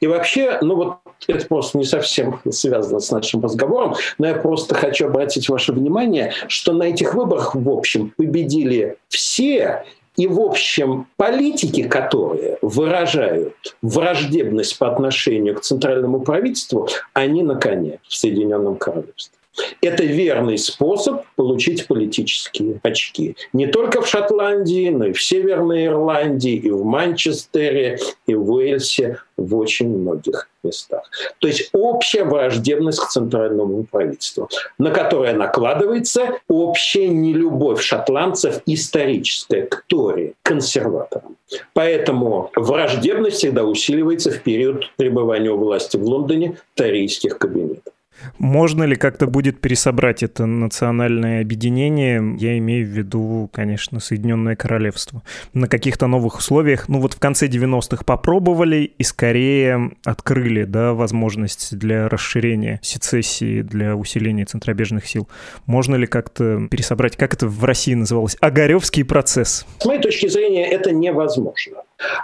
И 0.00 0.06
вообще, 0.06 0.58
ну 0.60 0.76
вот 0.76 0.96
это 1.26 1.46
просто 1.46 1.78
не 1.78 1.84
совсем 1.84 2.40
связано 2.50 3.00
с 3.00 3.10
нашим 3.10 3.42
разговором, 3.42 3.94
но 4.18 4.28
я 4.28 4.34
просто 4.34 4.74
хочу 4.74 5.06
обратить 5.06 5.48
ваше 5.48 5.72
внимание, 5.72 6.32
что 6.48 6.72
на 6.72 6.84
этих 6.84 7.14
выборах, 7.14 7.54
в 7.54 7.68
общем, 7.68 8.12
победили 8.16 8.96
все, 9.08 9.84
и, 10.16 10.28
в 10.28 10.40
общем, 10.40 11.08
политики, 11.16 11.82
которые 11.82 12.58
выражают 12.62 13.76
враждебность 13.82 14.78
по 14.78 14.88
отношению 14.88 15.56
к 15.56 15.62
центральному 15.62 16.20
правительству, 16.20 16.88
они 17.14 17.42
на 17.42 17.56
коне 17.56 17.98
в 18.06 18.14
Соединенном 18.14 18.76
Королевстве. 18.76 19.36
Это 19.80 20.04
верный 20.04 20.58
способ 20.58 21.22
получить 21.36 21.86
политические 21.86 22.80
очки. 22.82 23.36
Не 23.52 23.66
только 23.66 24.02
в 24.02 24.08
Шотландии, 24.08 24.88
но 24.90 25.06
и 25.06 25.12
в 25.12 25.22
Северной 25.22 25.86
Ирландии, 25.86 26.54
и 26.54 26.70
в 26.70 26.84
Манчестере, 26.84 27.98
и 28.26 28.34
в 28.34 28.50
Уэльсе, 28.50 29.20
в 29.36 29.56
очень 29.56 29.88
многих 29.88 30.48
местах. 30.62 31.10
То 31.38 31.48
есть 31.48 31.70
общая 31.72 32.24
враждебность 32.24 33.00
к 33.00 33.08
центральному 33.08 33.84
правительству, 33.84 34.48
на 34.78 34.90
которое 34.90 35.34
накладывается 35.34 36.38
общая 36.48 37.08
нелюбовь 37.08 37.80
шотландцев 37.80 38.62
историческая 38.66 39.62
к 39.62 39.84
Тори, 39.88 40.34
консерваторам. 40.42 41.36
Поэтому 41.72 42.50
враждебность 42.54 43.38
всегда 43.38 43.64
усиливается 43.64 44.30
в 44.30 44.42
период 44.42 44.90
пребывания 44.96 45.50
у 45.50 45.58
власти 45.58 45.96
в 45.96 46.04
Лондоне 46.04 46.58
тарийских 46.74 47.38
кабинетов. 47.38 47.93
Можно 48.38 48.84
ли 48.84 48.96
как-то 48.96 49.26
будет 49.26 49.60
пересобрать 49.60 50.22
это 50.22 50.46
национальное 50.46 51.40
объединение? 51.40 52.36
Я 52.38 52.58
имею 52.58 52.86
в 52.86 52.90
виду, 52.90 53.50
конечно, 53.52 54.00
Соединенное 54.00 54.56
Королевство. 54.56 55.22
На 55.52 55.68
каких-то 55.68 56.06
новых 56.06 56.38
условиях. 56.38 56.88
Ну 56.88 57.00
вот 57.00 57.14
в 57.14 57.18
конце 57.18 57.46
90-х 57.46 58.04
попробовали 58.04 58.92
и 58.96 59.02
скорее 59.02 59.92
открыли 60.04 60.64
да, 60.64 60.94
возможность 60.94 61.76
для 61.76 62.08
расширения 62.08 62.80
сецессии, 62.82 63.62
для 63.62 63.96
усиления 63.96 64.44
центробежных 64.44 65.06
сил. 65.06 65.28
Можно 65.66 65.96
ли 65.96 66.06
как-то 66.06 66.66
пересобрать, 66.70 67.16
как 67.16 67.34
это 67.34 67.46
в 67.46 67.64
России 67.64 67.94
называлось, 67.94 68.36
Огаревский 68.40 69.04
процесс? 69.04 69.66
С 69.78 69.84
моей 69.84 70.00
точки 70.00 70.28
зрения, 70.28 70.66
это 70.66 70.92
невозможно. 70.92 71.82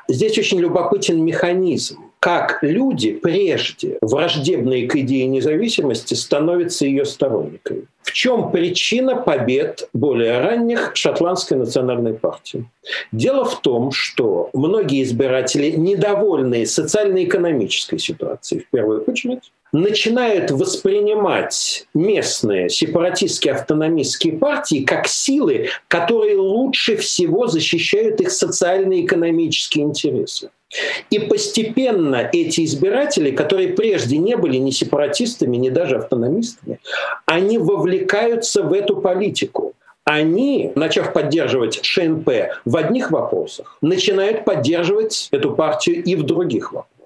Здесь 0.08 0.38
очень 0.38 0.60
любопытен 0.60 1.24
механизм 1.24 2.09
как 2.20 2.58
люди, 2.62 3.12
прежде 3.12 3.96
враждебные 4.02 4.86
к 4.86 4.94
идее 4.94 5.26
независимости, 5.26 6.12
становятся 6.12 6.84
ее 6.84 7.06
сторонниками. 7.06 7.86
В 8.02 8.12
чем 8.12 8.50
причина 8.50 9.16
побед 9.16 9.88
более 9.94 10.38
ранних 10.40 10.92
шотландской 10.94 11.56
национальной 11.56 12.12
партии? 12.12 12.66
Дело 13.10 13.44
в 13.44 13.60
том, 13.62 13.90
что 13.90 14.50
многие 14.52 15.02
избиратели, 15.02 15.70
недовольные 15.70 16.66
социально-экономической 16.66 17.98
ситуацией, 17.98 18.62
в 18.62 18.70
первую 18.70 19.02
очередь, 19.04 19.50
начинают 19.72 20.50
воспринимать 20.50 21.86
местные 21.94 22.68
сепаратистские 22.68 23.54
автономистские 23.54 24.34
партии 24.34 24.84
как 24.84 25.06
силы, 25.06 25.68
которые 25.88 26.36
лучше 26.36 26.96
всего 26.96 27.46
защищают 27.46 28.20
их 28.20 28.30
социально-экономические 28.30 29.84
интересы. 29.84 30.50
И 31.10 31.18
постепенно 31.18 32.30
эти 32.32 32.64
избиратели, 32.64 33.32
которые 33.32 33.70
прежде 33.70 34.18
не 34.18 34.36
были 34.36 34.56
ни 34.56 34.70
сепаратистами, 34.70 35.56
ни 35.56 35.68
даже 35.68 35.96
автономистами, 35.96 36.78
они 37.26 37.58
вовлекаются 37.58 38.62
в 38.62 38.72
эту 38.72 38.96
политику. 38.96 39.72
Они, 40.04 40.72
начав 40.76 41.12
поддерживать 41.12 41.84
ШНП 41.84 42.28
в 42.64 42.76
одних 42.76 43.10
вопросах, 43.10 43.76
начинают 43.80 44.44
поддерживать 44.44 45.28
эту 45.30 45.52
партию 45.52 46.02
и 46.02 46.14
в 46.14 46.22
других 46.22 46.72
вопросах 46.72 46.99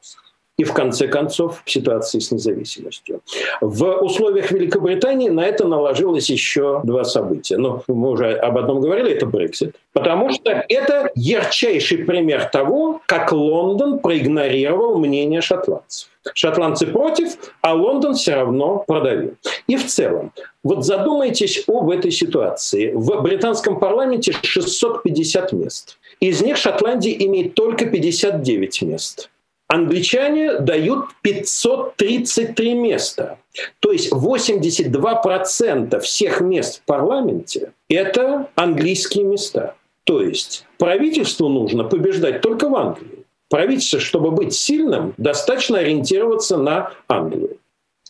и 0.56 0.64
в 0.64 0.72
конце 0.72 1.08
концов 1.08 1.62
в 1.64 1.70
ситуации 1.70 2.20
с 2.20 2.30
независимостью. 2.30 3.20
В 3.60 3.96
условиях 4.02 4.52
Великобритании 4.52 5.28
на 5.28 5.44
это 5.44 5.66
наложилось 5.66 6.30
еще 6.30 6.80
два 6.84 7.04
события. 7.04 7.56
Ну, 7.56 7.82
мы 7.88 8.10
уже 8.10 8.34
об 8.34 8.56
одном 8.58 8.80
говорили, 8.80 9.12
это 9.12 9.26
Брексит. 9.26 9.74
Потому 9.92 10.30
что 10.30 10.64
это 10.68 11.10
ярчайший 11.16 11.98
пример 11.98 12.44
того, 12.46 13.00
как 13.06 13.32
Лондон 13.32 13.98
проигнорировал 13.98 14.98
мнение 14.98 15.40
шотландцев. 15.40 16.08
Шотландцы 16.32 16.86
против, 16.86 17.36
а 17.60 17.74
Лондон 17.74 18.14
все 18.14 18.34
равно 18.34 18.84
продавил. 18.86 19.34
И 19.66 19.76
в 19.76 19.86
целом, 19.86 20.32
вот 20.62 20.84
задумайтесь 20.84 21.64
об 21.68 21.90
этой 21.90 22.10
ситуации. 22.10 22.92
В 22.94 23.20
британском 23.20 23.78
парламенте 23.78 24.32
650 24.32 25.52
мест. 25.52 25.98
Из 26.20 26.40
них 26.40 26.56
Шотландия 26.56 27.14
имеет 27.26 27.54
только 27.54 27.86
59 27.86 28.82
мест. 28.82 29.30
Англичане 29.68 30.58
дают 30.58 31.06
533 31.22 32.74
места. 32.74 33.38
То 33.80 33.92
есть 33.92 34.12
82% 34.12 36.00
всех 36.00 36.40
мест 36.40 36.80
в 36.80 36.84
парламенте– 36.84 37.72
это 37.88 38.48
английские 38.56 39.24
места. 39.24 39.74
То 40.04 40.20
есть 40.20 40.66
правительству 40.78 41.48
нужно 41.48 41.84
побеждать 41.84 42.42
только 42.42 42.68
в 42.68 42.76
Англии. 42.76 43.24
Правительство, 43.48 44.00
чтобы 44.00 44.32
быть 44.32 44.52
сильным, 44.52 45.14
достаточно 45.16 45.78
ориентироваться 45.78 46.58
на 46.58 46.92
Англию. 47.08 47.58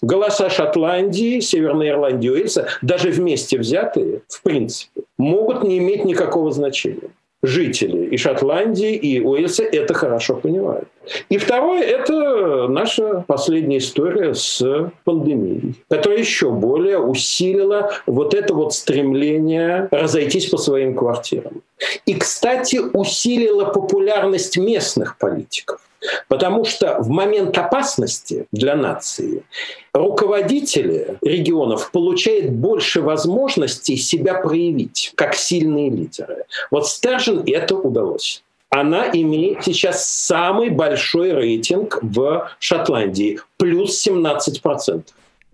Голоса 0.03 0.51
Шотландии, 0.51 1.39
Северной 1.41 1.91
Ирландии, 1.91 2.29
Уэльса, 2.29 2.69
даже 2.83 3.11
вместе 3.11 3.59
взятые, 3.59 4.23
в 4.29 4.43
принципе, 4.43 5.03
могут 5.19 5.63
не 5.63 5.79
иметь 5.79 6.05
никакого 6.05 6.51
значения 6.51 7.11
жители 7.45 8.07
и 8.07 8.17
Шотландии, 8.17 8.95
и 8.95 9.21
Уэльса 9.21 9.63
это 9.63 9.95
хорошо 9.95 10.35
понимают. 10.37 10.89
И 11.29 11.37
второе– 11.37 11.83
это 11.83 12.67
наша 12.69 13.25
последняя 13.27 13.79
история 13.79 14.35
с 14.35 14.91
пандемией, 15.05 15.75
которая 15.89 16.19
еще 16.19 16.51
более 16.51 16.99
усилила 16.99 17.93
вот 18.07 18.35
это 18.35 18.55
вот 18.55 18.73
стремление 18.73 19.89
разойтись 19.91 20.47
по 20.47 20.57
своим 20.57 20.95
квартирам. 20.97 21.63
И, 22.07 22.15
кстати, 22.15 22.81
усилила 22.93 23.67
популярность 23.67 24.57
местных 24.57 25.19
политиков. 25.19 25.81
Потому 26.29 26.65
что 26.65 26.99
в 27.01 27.09
момент 27.09 27.57
опасности 27.57 28.47
для 28.53 28.77
нации 28.77 29.45
руководители 29.93 31.19
регионов 31.23 31.91
получают 31.91 32.51
больше 32.51 33.01
возможностей 33.01 33.97
себя 33.97 34.35
проявить 34.35 35.13
как 35.15 35.35
сильные 35.35 35.91
лидеры. 35.91 36.45
Вот 36.71 36.89
Стержен 36.89 37.43
это 37.47 37.77
удалось 37.77 38.43
она 38.75 39.09
имеет 39.13 39.65
сейчас 39.65 40.11
самый 40.11 40.69
большой 40.69 41.33
рейтинг 41.33 42.01
в 42.03 42.51
Шотландии, 42.59 43.39
плюс 43.57 44.05
17%. 44.05 45.05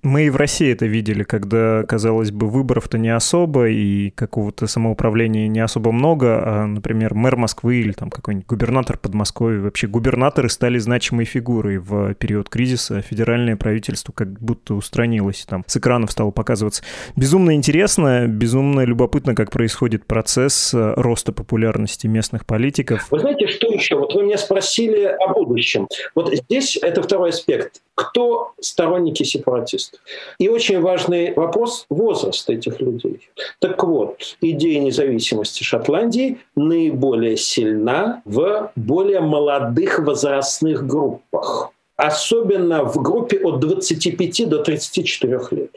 Мы 0.02 0.26
и 0.26 0.30
в 0.30 0.36
России 0.36 0.72
это 0.72 0.86
видели, 0.86 1.24
когда, 1.24 1.82
казалось 1.82 2.30
бы, 2.30 2.48
выборов-то 2.48 2.96
не 2.96 3.14
особо, 3.14 3.68
и 3.68 4.10
какого-то 4.10 4.66
самоуправления 4.66 5.46
не 5.46 5.60
особо 5.60 5.92
много, 5.92 6.40
а, 6.42 6.66
например, 6.66 7.14
мэр 7.14 7.36
Москвы 7.36 7.76
или 7.76 7.92
там 7.92 8.08
какой-нибудь 8.08 8.46
губернатор 8.46 8.96
Подмосковья. 8.96 9.60
Вообще 9.60 9.88
губернаторы 9.88 10.48
стали 10.48 10.78
значимой 10.78 11.26
фигурой 11.26 11.78
в 11.78 12.14
период 12.14 12.48
кризиса, 12.48 13.02
федеральное 13.02 13.56
правительство 13.56 14.12
как 14.12 14.40
будто 14.40 14.74
устранилось, 14.74 15.44
там 15.46 15.64
с 15.66 15.76
экранов 15.76 16.12
стало 16.12 16.30
показываться. 16.30 16.82
Безумно 17.14 17.54
интересно, 17.54 18.26
безумно 18.26 18.84
любопытно, 18.84 19.34
как 19.34 19.50
происходит 19.50 20.06
процесс 20.06 20.72
э, 20.72 20.94
роста 20.96 21.32
популярности 21.32 22.06
местных 22.06 22.46
политиков. 22.46 23.06
Вы 23.10 23.18
знаете, 23.18 23.48
что 23.48 23.66
еще? 23.66 23.96
Вот 23.96 24.14
вы 24.14 24.22
меня 24.22 24.38
спросили 24.38 25.04
о 25.04 25.34
будущем. 25.34 25.88
Вот 26.14 26.34
здесь 26.34 26.78
это 26.80 27.02
второй 27.02 27.30
аспект 27.30 27.82
кто 28.00 28.52
сторонники 28.60 29.24
сепаратистов. 29.24 30.00
И 30.38 30.48
очень 30.48 30.80
важный 30.80 31.34
вопрос– 31.34 31.84
возраст 31.90 32.48
этих 32.48 32.80
людей. 32.80 33.28
Так 33.58 33.84
вот, 33.84 34.36
идея 34.40 34.80
независимости 34.80 35.62
Шотландии 35.62 36.38
наиболее 36.56 37.36
сильна 37.36 38.22
в 38.24 38.72
более 38.74 39.20
молодых 39.20 39.98
возрастных 39.98 40.86
группах. 40.86 41.72
Особенно 41.96 42.84
в 42.84 43.02
группе 43.02 43.38
от 43.38 43.60
25 43.60 44.48
до 44.48 44.62
34 44.62 45.38
лет. 45.50 45.70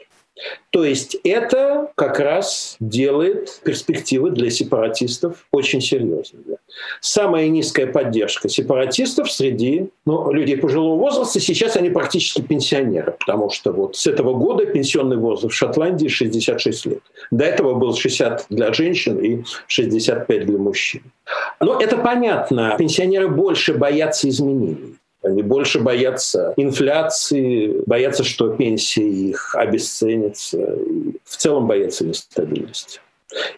То 0.70 0.84
есть 0.84 1.16
это 1.22 1.92
как 1.94 2.18
раз 2.18 2.76
делает 2.80 3.60
перспективы 3.62 4.30
для 4.30 4.50
сепаратистов 4.50 5.46
очень 5.52 5.80
серьезными. 5.80 6.56
Самая 7.00 7.48
низкая 7.48 7.86
поддержка 7.86 8.48
сепаратистов 8.48 9.30
среди 9.30 9.90
ну, 10.04 10.32
людей 10.32 10.56
пожилого 10.56 10.98
возраста, 10.98 11.38
сейчас 11.38 11.76
они 11.76 11.90
практически 11.90 12.42
пенсионеры, 12.42 13.12
потому 13.12 13.50
что 13.50 13.72
вот 13.72 13.96
с 13.96 14.08
этого 14.08 14.34
года 14.34 14.66
пенсионный 14.66 15.16
возраст 15.16 15.54
в 15.54 15.56
Шотландии 15.56 16.08
66 16.08 16.86
лет. 16.86 17.02
До 17.30 17.44
этого 17.44 17.74
был 17.74 17.94
60 17.94 18.46
для 18.48 18.72
женщин 18.72 19.18
и 19.18 19.44
65 19.68 20.46
для 20.46 20.58
мужчин. 20.58 21.02
Но 21.60 21.80
это 21.80 21.96
понятно, 21.96 22.74
пенсионеры 22.76 23.28
больше 23.28 23.74
боятся 23.74 24.28
изменений. 24.28 24.96
Они 25.24 25.42
больше 25.42 25.80
боятся 25.80 26.52
инфляции, 26.56 27.82
боятся, 27.86 28.24
что 28.24 28.50
пенсии 28.50 29.30
их 29.30 29.54
обесценятся, 29.54 30.76
в 31.24 31.36
целом 31.36 31.66
боятся 31.66 32.04
нестабильности. 32.04 33.00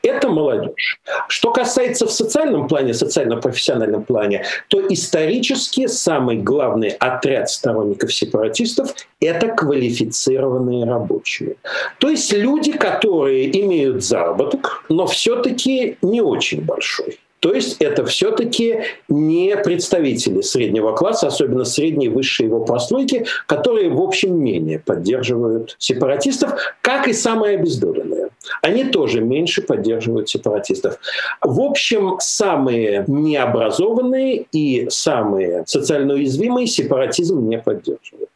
Это 0.02 0.28
молодежь. 0.28 1.00
Что 1.28 1.50
касается 1.52 2.06
в 2.06 2.12
социальном 2.12 2.68
плане, 2.68 2.94
социально-профессиональном 2.94 4.04
плане, 4.04 4.44
то 4.68 4.80
исторически 4.88 5.86
самый 5.86 6.36
главный 6.36 6.90
отряд 6.90 7.50
сторонников 7.50 8.14
сепаратистов– 8.14 8.94
это 9.20 9.48
квалифицированные 9.48 10.84
рабочие. 10.84 11.56
То 11.98 12.08
есть 12.08 12.32
люди, 12.32 12.72
которые 12.72 13.60
имеют 13.60 14.04
заработок, 14.04 14.84
но 14.88 15.06
все-таки 15.06 15.98
не 16.00 16.22
очень 16.22 16.62
большой. 16.62 17.18
То 17.40 17.52
есть 17.52 17.76
это 17.80 18.04
все-таки 18.06 18.80
не 19.08 19.56
представители 19.56 20.40
среднего 20.40 20.94
класса, 20.94 21.28
особенно 21.28 21.64
средней 21.64 22.06
и 22.06 22.08
высшей 22.08 22.46
его 22.46 22.64
прослойки, 22.64 23.26
которые, 23.46 23.90
в 23.90 24.00
общем, 24.00 24.38
менее 24.38 24.78
поддерживают 24.78 25.76
сепаратистов, 25.78 26.74
как 26.80 27.08
и 27.08 27.12
самые 27.12 27.58
обездоленные. 27.58 28.28
Они 28.62 28.84
тоже 28.84 29.20
меньше 29.20 29.62
поддерживают 29.62 30.28
сепаратистов. 30.28 30.98
В 31.40 31.60
общем, 31.60 32.16
самые 32.20 33.04
необразованные 33.06 34.46
и 34.52 34.88
самые 34.88 35.64
социально 35.66 36.14
уязвимые 36.14 36.66
сепаратизм 36.66 37.48
не 37.48 37.58
поддерживают 37.58 38.30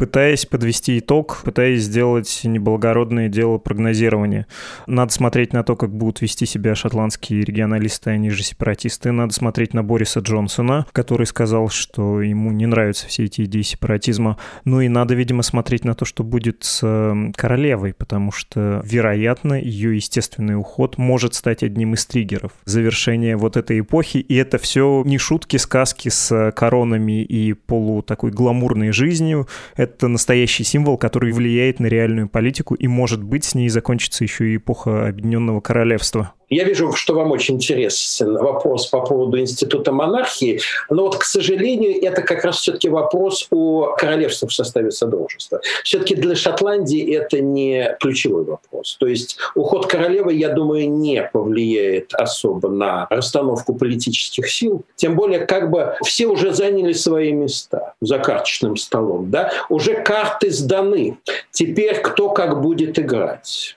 пытаясь 0.00 0.46
подвести 0.46 0.98
итог, 0.98 1.42
пытаясь 1.44 1.82
сделать 1.82 2.40
неблагородное 2.44 3.28
дело 3.28 3.58
прогнозирования. 3.58 4.46
Надо 4.86 5.12
смотреть 5.12 5.52
на 5.52 5.62
то, 5.62 5.76
как 5.76 5.90
будут 5.90 6.22
вести 6.22 6.46
себя 6.46 6.74
шотландские 6.74 7.42
регионалисты, 7.42 8.08
они 8.08 8.30
же 8.30 8.42
сепаратисты. 8.42 9.12
Надо 9.12 9.34
смотреть 9.34 9.74
на 9.74 9.84
Бориса 9.84 10.20
Джонсона, 10.20 10.86
который 10.92 11.26
сказал, 11.26 11.68
что 11.68 12.22
ему 12.22 12.50
не 12.50 12.64
нравятся 12.64 13.08
все 13.08 13.24
эти 13.24 13.44
идеи 13.44 13.60
сепаратизма. 13.60 14.38
Ну 14.64 14.80
и 14.80 14.88
надо, 14.88 15.14
видимо, 15.14 15.42
смотреть 15.42 15.84
на 15.84 15.94
то, 15.94 16.06
что 16.06 16.24
будет 16.24 16.64
с 16.64 16.80
эм, 16.82 17.34
королевой, 17.34 17.92
потому 17.92 18.32
что, 18.32 18.80
вероятно, 18.82 19.52
ее 19.52 19.94
естественный 19.94 20.56
уход 20.56 20.96
может 20.96 21.34
стать 21.34 21.62
одним 21.62 21.92
из 21.92 22.06
триггеров 22.06 22.52
завершения 22.64 23.36
вот 23.36 23.58
этой 23.58 23.80
эпохи. 23.80 24.16
И 24.16 24.34
это 24.34 24.56
все 24.56 25.02
не 25.04 25.18
шутки, 25.18 25.58
сказки 25.58 26.08
с 26.08 26.52
коронами 26.56 27.22
и 27.22 27.52
полу 27.52 28.00
такой 28.00 28.30
гламурной 28.30 28.92
жизнью. 28.92 29.46
Это 29.76 29.89
это 29.94 30.08
настоящий 30.08 30.64
символ, 30.64 30.96
который 30.96 31.32
влияет 31.32 31.80
на 31.80 31.86
реальную 31.86 32.28
политику, 32.28 32.74
и, 32.74 32.86
может 32.86 33.22
быть, 33.22 33.44
с 33.44 33.54
ней 33.54 33.68
закончится 33.68 34.24
еще 34.24 34.52
и 34.52 34.56
эпоха 34.56 35.08
Объединенного 35.08 35.60
Королевства. 35.60 36.32
Я 36.50 36.64
вижу, 36.64 36.92
что 36.92 37.14
вам 37.14 37.30
очень 37.30 37.54
интересен 37.54 38.36
вопрос 38.36 38.86
по 38.86 39.00
поводу 39.00 39.38
института 39.38 39.92
монархии, 39.92 40.60
но 40.88 41.04
вот, 41.04 41.16
к 41.16 41.22
сожалению, 41.22 42.02
это 42.02 42.22
как 42.22 42.44
раз 42.44 42.58
все-таки 42.58 42.88
вопрос 42.88 43.46
о 43.50 43.94
королевстве 43.96 44.48
в 44.48 44.52
составе 44.52 44.90
Содружества. 44.90 45.60
Все-таки 45.84 46.16
для 46.16 46.34
Шотландии 46.34 47.14
это 47.14 47.40
не 47.40 47.96
ключевой 48.00 48.44
вопрос. 48.44 48.96
То 48.98 49.06
есть 49.06 49.36
уход 49.54 49.86
королевы, 49.86 50.34
я 50.34 50.48
думаю, 50.48 50.90
не 50.90 51.22
повлияет 51.22 52.12
особо 52.14 52.68
на 52.68 53.06
расстановку 53.10 53.72
политических 53.74 54.50
сил. 54.50 54.82
Тем 54.96 55.14
более, 55.14 55.46
как 55.46 55.70
бы 55.70 55.94
все 56.04 56.26
уже 56.26 56.52
заняли 56.52 56.92
свои 56.92 57.32
места 57.32 57.94
за 58.00 58.18
карточным 58.18 58.76
столом. 58.76 59.30
Да? 59.30 59.52
Уже 59.68 60.02
карты 60.02 60.50
сданы. 60.50 61.16
Теперь 61.52 62.00
кто 62.00 62.30
как 62.30 62.60
будет 62.60 62.98
играть. 62.98 63.76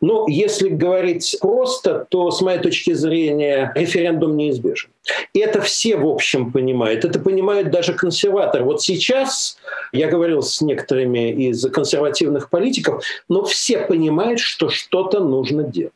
Ну, 0.00 0.26
если 0.28 0.68
говорить 0.68 1.36
просто, 1.40 2.06
то, 2.08 2.30
с 2.30 2.40
моей 2.40 2.60
точки 2.60 2.92
зрения, 2.92 3.72
референдум 3.74 4.36
неизбежен. 4.36 4.90
И 5.32 5.40
это 5.40 5.60
все, 5.60 5.96
в 5.96 6.06
общем, 6.06 6.52
понимают. 6.52 7.04
Это 7.04 7.18
понимают 7.18 7.70
даже 7.70 7.92
консерваторы. 7.92 8.64
Вот 8.64 8.82
сейчас, 8.82 9.58
я 9.92 10.08
говорил 10.08 10.42
с 10.42 10.60
некоторыми 10.60 11.30
из 11.32 11.68
консервативных 11.70 12.50
политиков, 12.50 13.04
но 13.28 13.44
все 13.44 13.78
понимают, 13.78 14.40
что 14.40 14.68
что-то 14.68 15.20
нужно 15.20 15.62
делать 15.62 15.92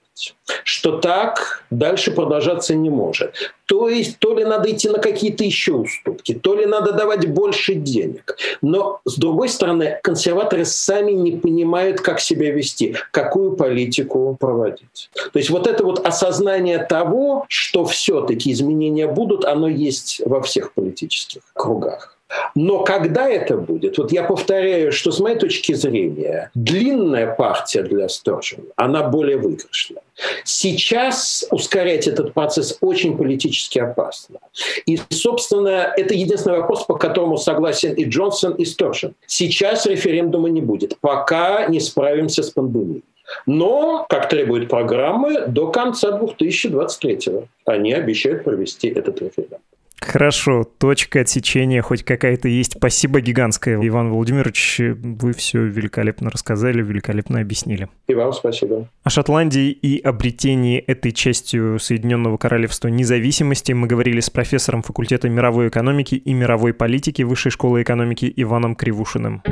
что 0.63 0.99
так 0.99 1.65
дальше 1.71 2.13
продолжаться 2.13 2.75
не 2.75 2.91
может. 2.91 3.35
То 3.67 3.89
есть 3.89 4.19
то 4.19 4.35
ли 4.35 4.45
надо 4.45 4.71
идти 4.71 4.89
на 4.89 4.99
какие-то 4.99 5.43
еще 5.45 5.73
уступки, 5.73 6.35
то 6.35 6.55
ли 6.55 6.67
надо 6.67 6.93
давать 6.93 7.29
больше 7.29 7.75
денег. 7.75 8.37
Но, 8.63 9.01
с 9.05 9.17
другой 9.17 9.49
стороны, 9.49 9.99
консерваторы 10.03 10.65
сами 10.65 11.13
не 11.13 11.33
понимают, 11.33 12.01
как 12.01 12.21
себя 12.21 12.53
вести, 12.53 12.97
какую 13.11 13.57
политику 13.57 14.37
проводить. 14.39 15.11
То 15.33 15.39
есть 15.39 15.51
вот 15.51 15.67
это 15.67 15.85
вот 15.85 16.07
осознание 16.07 16.85
того, 16.85 17.47
что 17.49 17.85
все-таки 17.85 18.53
изменения 18.53 19.07
будут, 19.07 19.45
оно 19.45 19.69
есть 19.69 20.21
во 20.25 20.41
всех 20.43 20.73
политических 20.75 21.43
кругах. 21.55 22.14
Но 22.55 22.85
когда 22.85 23.29
это 23.29 23.57
будет? 23.57 23.99
Вот 23.99 24.13
я 24.13 24.25
повторяю, 24.25 24.93
что 24.93 25.11
с 25.11 25.21
моей 25.21 25.39
точки 25.39 25.73
зрения 25.73 26.51
длинная 26.55 27.35
партия 27.35 27.83
для 27.83 28.09
Сторжина, 28.09 28.65
она 28.77 29.09
более 29.09 29.37
выигрышная. 29.37 30.03
Сейчас 30.45 31.45
ускорять 31.51 32.07
этот 32.07 32.35
процесс 32.35 32.79
очень 32.81 33.17
политически 33.17 33.79
опасно. 33.79 34.39
И, 34.87 34.99
собственно, 35.11 35.93
это 35.97 36.15
единственный 36.15 36.61
вопрос, 36.61 36.85
по 36.85 36.95
которому 36.95 37.37
согласен 37.37 37.95
и 37.95 38.05
Джонсон, 38.05 38.55
и 38.55 38.65
Сторжин. 38.65 39.15
Сейчас 39.27 39.87
референдума 39.87 40.49
не 40.49 40.61
будет, 40.61 40.99
пока 41.01 41.67
не 41.67 41.81
справимся 41.81 42.43
с 42.43 42.51
пандемией. 42.51 43.03
Но, 43.47 44.07
как 44.09 44.29
требует 44.29 44.69
программы, 44.69 45.47
до 45.47 45.71
конца 45.71 46.13
2023 46.13 47.49
они 47.65 47.93
обещают 47.93 48.45
провести 48.45 48.89
этот 48.89 49.21
референдум. 49.21 49.61
Хорошо, 50.07 50.65
точка 50.65 51.21
отсечения 51.21 51.83
хоть 51.83 52.03
какая-то 52.03 52.49
есть. 52.49 52.75
Спасибо 52.77 53.21
гигантское, 53.21 53.79
Иван 53.87 54.11
Владимирович. 54.11 54.79
Вы 54.79 55.33
все 55.33 55.65
великолепно 55.65 56.31
рассказали, 56.31 56.83
великолепно 56.83 57.41
объяснили. 57.41 57.89
И 58.07 58.15
вам 58.15 58.33
спасибо. 58.33 58.89
О 59.03 59.11
Шотландии 59.11 59.71
и 59.71 60.01
обретении 60.01 60.79
этой 60.79 61.13
частью 61.13 61.79
Соединенного 61.79 62.37
Королевства 62.37 62.89
независимости 62.89 63.73
мы 63.73 63.87
говорили 63.87 64.21
с 64.21 64.31
профессором 64.31 64.83
факультета 64.83 65.29
мировой 65.29 65.69
экономики 65.69 66.15
и 66.15 66.33
мировой 66.33 66.75
политики 66.75 67.23
Высшей 67.23 67.51
школы 67.51 67.83
экономики 67.83 68.33
Иваном 68.37 68.77
Кривушиным. 68.77 69.43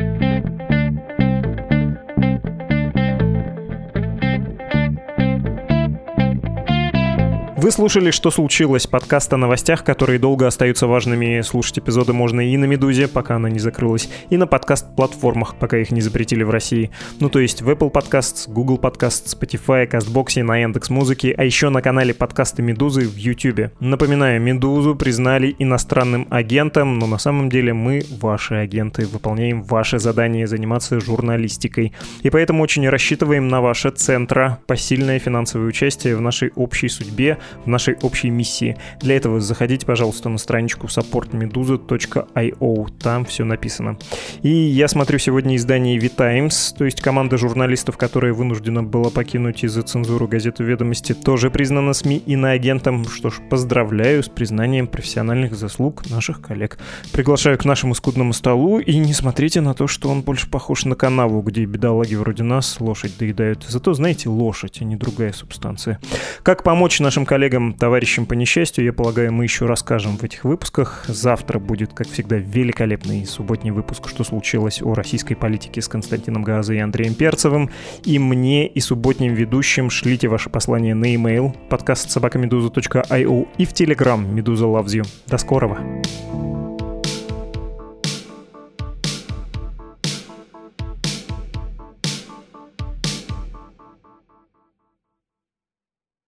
Вы 7.62 7.70
слушали 7.70 8.10
«Что 8.10 8.32
случилось?» 8.32 8.88
подкаст 8.88 9.32
о 9.32 9.36
новостях, 9.36 9.84
которые 9.84 10.18
долго 10.18 10.48
остаются 10.48 10.88
важными. 10.88 11.42
Слушать 11.42 11.78
эпизоды 11.78 12.12
можно 12.12 12.40
и 12.40 12.56
на 12.56 12.64
«Медузе», 12.64 13.06
пока 13.06 13.36
она 13.36 13.48
не 13.48 13.60
закрылась, 13.60 14.10
и 14.30 14.36
на 14.36 14.48
подкаст-платформах, 14.48 15.54
пока 15.54 15.78
их 15.78 15.92
не 15.92 16.00
запретили 16.00 16.42
в 16.42 16.50
России. 16.50 16.90
Ну, 17.20 17.28
то 17.28 17.38
есть 17.38 17.62
в 17.62 17.70
Apple 17.70 17.92
Podcasts, 17.92 18.50
Google 18.50 18.78
Podcasts, 18.78 19.38
Spotify, 19.38 19.88
CastBox, 19.88 20.42
на 20.42 20.56
Яндекс 20.56 20.90
Музыке, 20.90 21.36
а 21.38 21.44
еще 21.44 21.68
на 21.68 21.82
канале 21.82 22.12
подкасты 22.12 22.62
«Медузы» 22.62 23.02
в 23.02 23.14
YouTube. 23.14 23.70
Напоминаю, 23.78 24.40
«Медузу» 24.40 24.96
признали 24.96 25.54
иностранным 25.60 26.26
агентом, 26.30 26.98
но 26.98 27.06
на 27.06 27.18
самом 27.18 27.48
деле 27.48 27.72
мы 27.72 28.02
ваши 28.20 28.54
агенты, 28.54 29.06
выполняем 29.06 29.62
ваши 29.62 30.00
задания 30.00 30.48
заниматься 30.48 30.98
журналистикой. 30.98 31.92
И 32.24 32.30
поэтому 32.30 32.64
очень 32.64 32.88
рассчитываем 32.88 33.46
на 33.46 33.60
ваше 33.60 33.90
центра, 33.90 34.58
посильное 34.66 35.20
финансовое 35.20 35.68
участие 35.68 36.16
в 36.16 36.20
нашей 36.20 36.50
общей 36.56 36.88
судьбе– 36.88 37.38
в 37.64 37.68
нашей 37.68 37.96
общей 38.02 38.30
миссии. 38.30 38.76
Для 39.00 39.16
этого 39.16 39.40
заходите, 39.40 39.86
пожалуйста, 39.86 40.28
на 40.28 40.38
страничку 40.38 40.86
supportmeduza.io, 40.86 42.88
там 43.00 43.24
все 43.24 43.44
написано. 43.44 43.98
И 44.42 44.50
я 44.50 44.88
смотрю 44.88 45.18
сегодня 45.18 45.56
издание 45.56 45.98
V-Times, 45.98 46.74
то 46.76 46.84
есть 46.84 47.00
команда 47.00 47.36
журналистов, 47.36 47.96
которая 47.96 48.32
вынуждена 48.32 48.82
была 48.82 49.10
покинуть 49.10 49.64
из-за 49.64 49.82
цензуры 49.82 50.26
газету 50.26 50.64
«Ведомости», 50.64 51.14
тоже 51.14 51.50
признана 51.50 51.92
СМИ 51.92 52.22
иноагентом. 52.26 53.04
Что 53.06 53.30
ж, 53.30 53.40
поздравляю 53.50 54.22
с 54.22 54.28
признанием 54.28 54.86
профессиональных 54.86 55.54
заслуг 55.54 56.08
наших 56.10 56.40
коллег. 56.40 56.78
Приглашаю 57.12 57.58
к 57.58 57.64
нашему 57.64 57.94
скудному 57.94 58.32
столу 58.32 58.78
и 58.78 58.96
не 58.98 59.12
смотрите 59.12 59.60
на 59.60 59.74
то, 59.74 59.86
что 59.86 60.08
он 60.08 60.22
больше 60.22 60.48
похож 60.48 60.84
на 60.84 60.94
канаву, 60.94 61.42
где 61.42 61.64
бедолаги 61.64 62.14
вроде 62.14 62.42
нас 62.42 62.80
лошадь 62.80 63.16
доедают. 63.18 63.64
Зато, 63.68 63.94
знаете, 63.94 64.28
лошадь, 64.28 64.78
а 64.80 64.84
не 64.84 64.96
другая 64.96 65.32
субстанция. 65.32 66.00
Как 66.42 66.62
помочь 66.62 67.00
нашим 67.00 67.26
коллегам 67.26 67.41
коллегам, 67.42 67.72
товарищам 67.72 68.24
по 68.24 68.34
несчастью, 68.34 68.84
я 68.84 68.92
полагаю, 68.92 69.32
мы 69.32 69.42
еще 69.42 69.66
расскажем 69.66 70.16
в 70.16 70.22
этих 70.22 70.44
выпусках. 70.44 71.04
Завтра 71.08 71.58
будет, 71.58 71.92
как 71.92 72.06
всегда, 72.06 72.36
великолепный 72.36 73.26
субботний 73.26 73.72
выпуск 73.72 74.08
«Что 74.08 74.22
случилось?» 74.22 74.80
о 74.80 74.94
российской 74.94 75.34
политике 75.34 75.82
с 75.82 75.88
Константином 75.88 76.44
Газой 76.44 76.76
и 76.76 76.78
Андреем 76.78 77.14
Перцевым. 77.14 77.68
И 78.04 78.20
мне, 78.20 78.68
и 78.68 78.78
субботним 78.78 79.34
ведущим 79.34 79.90
шлите 79.90 80.28
ваши 80.28 80.50
послания 80.50 80.94
на 80.94 81.06
e-mail 81.06 81.52
подкаст 81.68 82.12
собакамедуза.io 82.12 83.48
и 83.58 83.64
в 83.64 83.72
Telegram 83.72 84.24
«Медуза 84.24 84.66
loves 84.66 85.02
you». 85.02 85.04
До 85.26 85.36
скорого! 85.36 85.80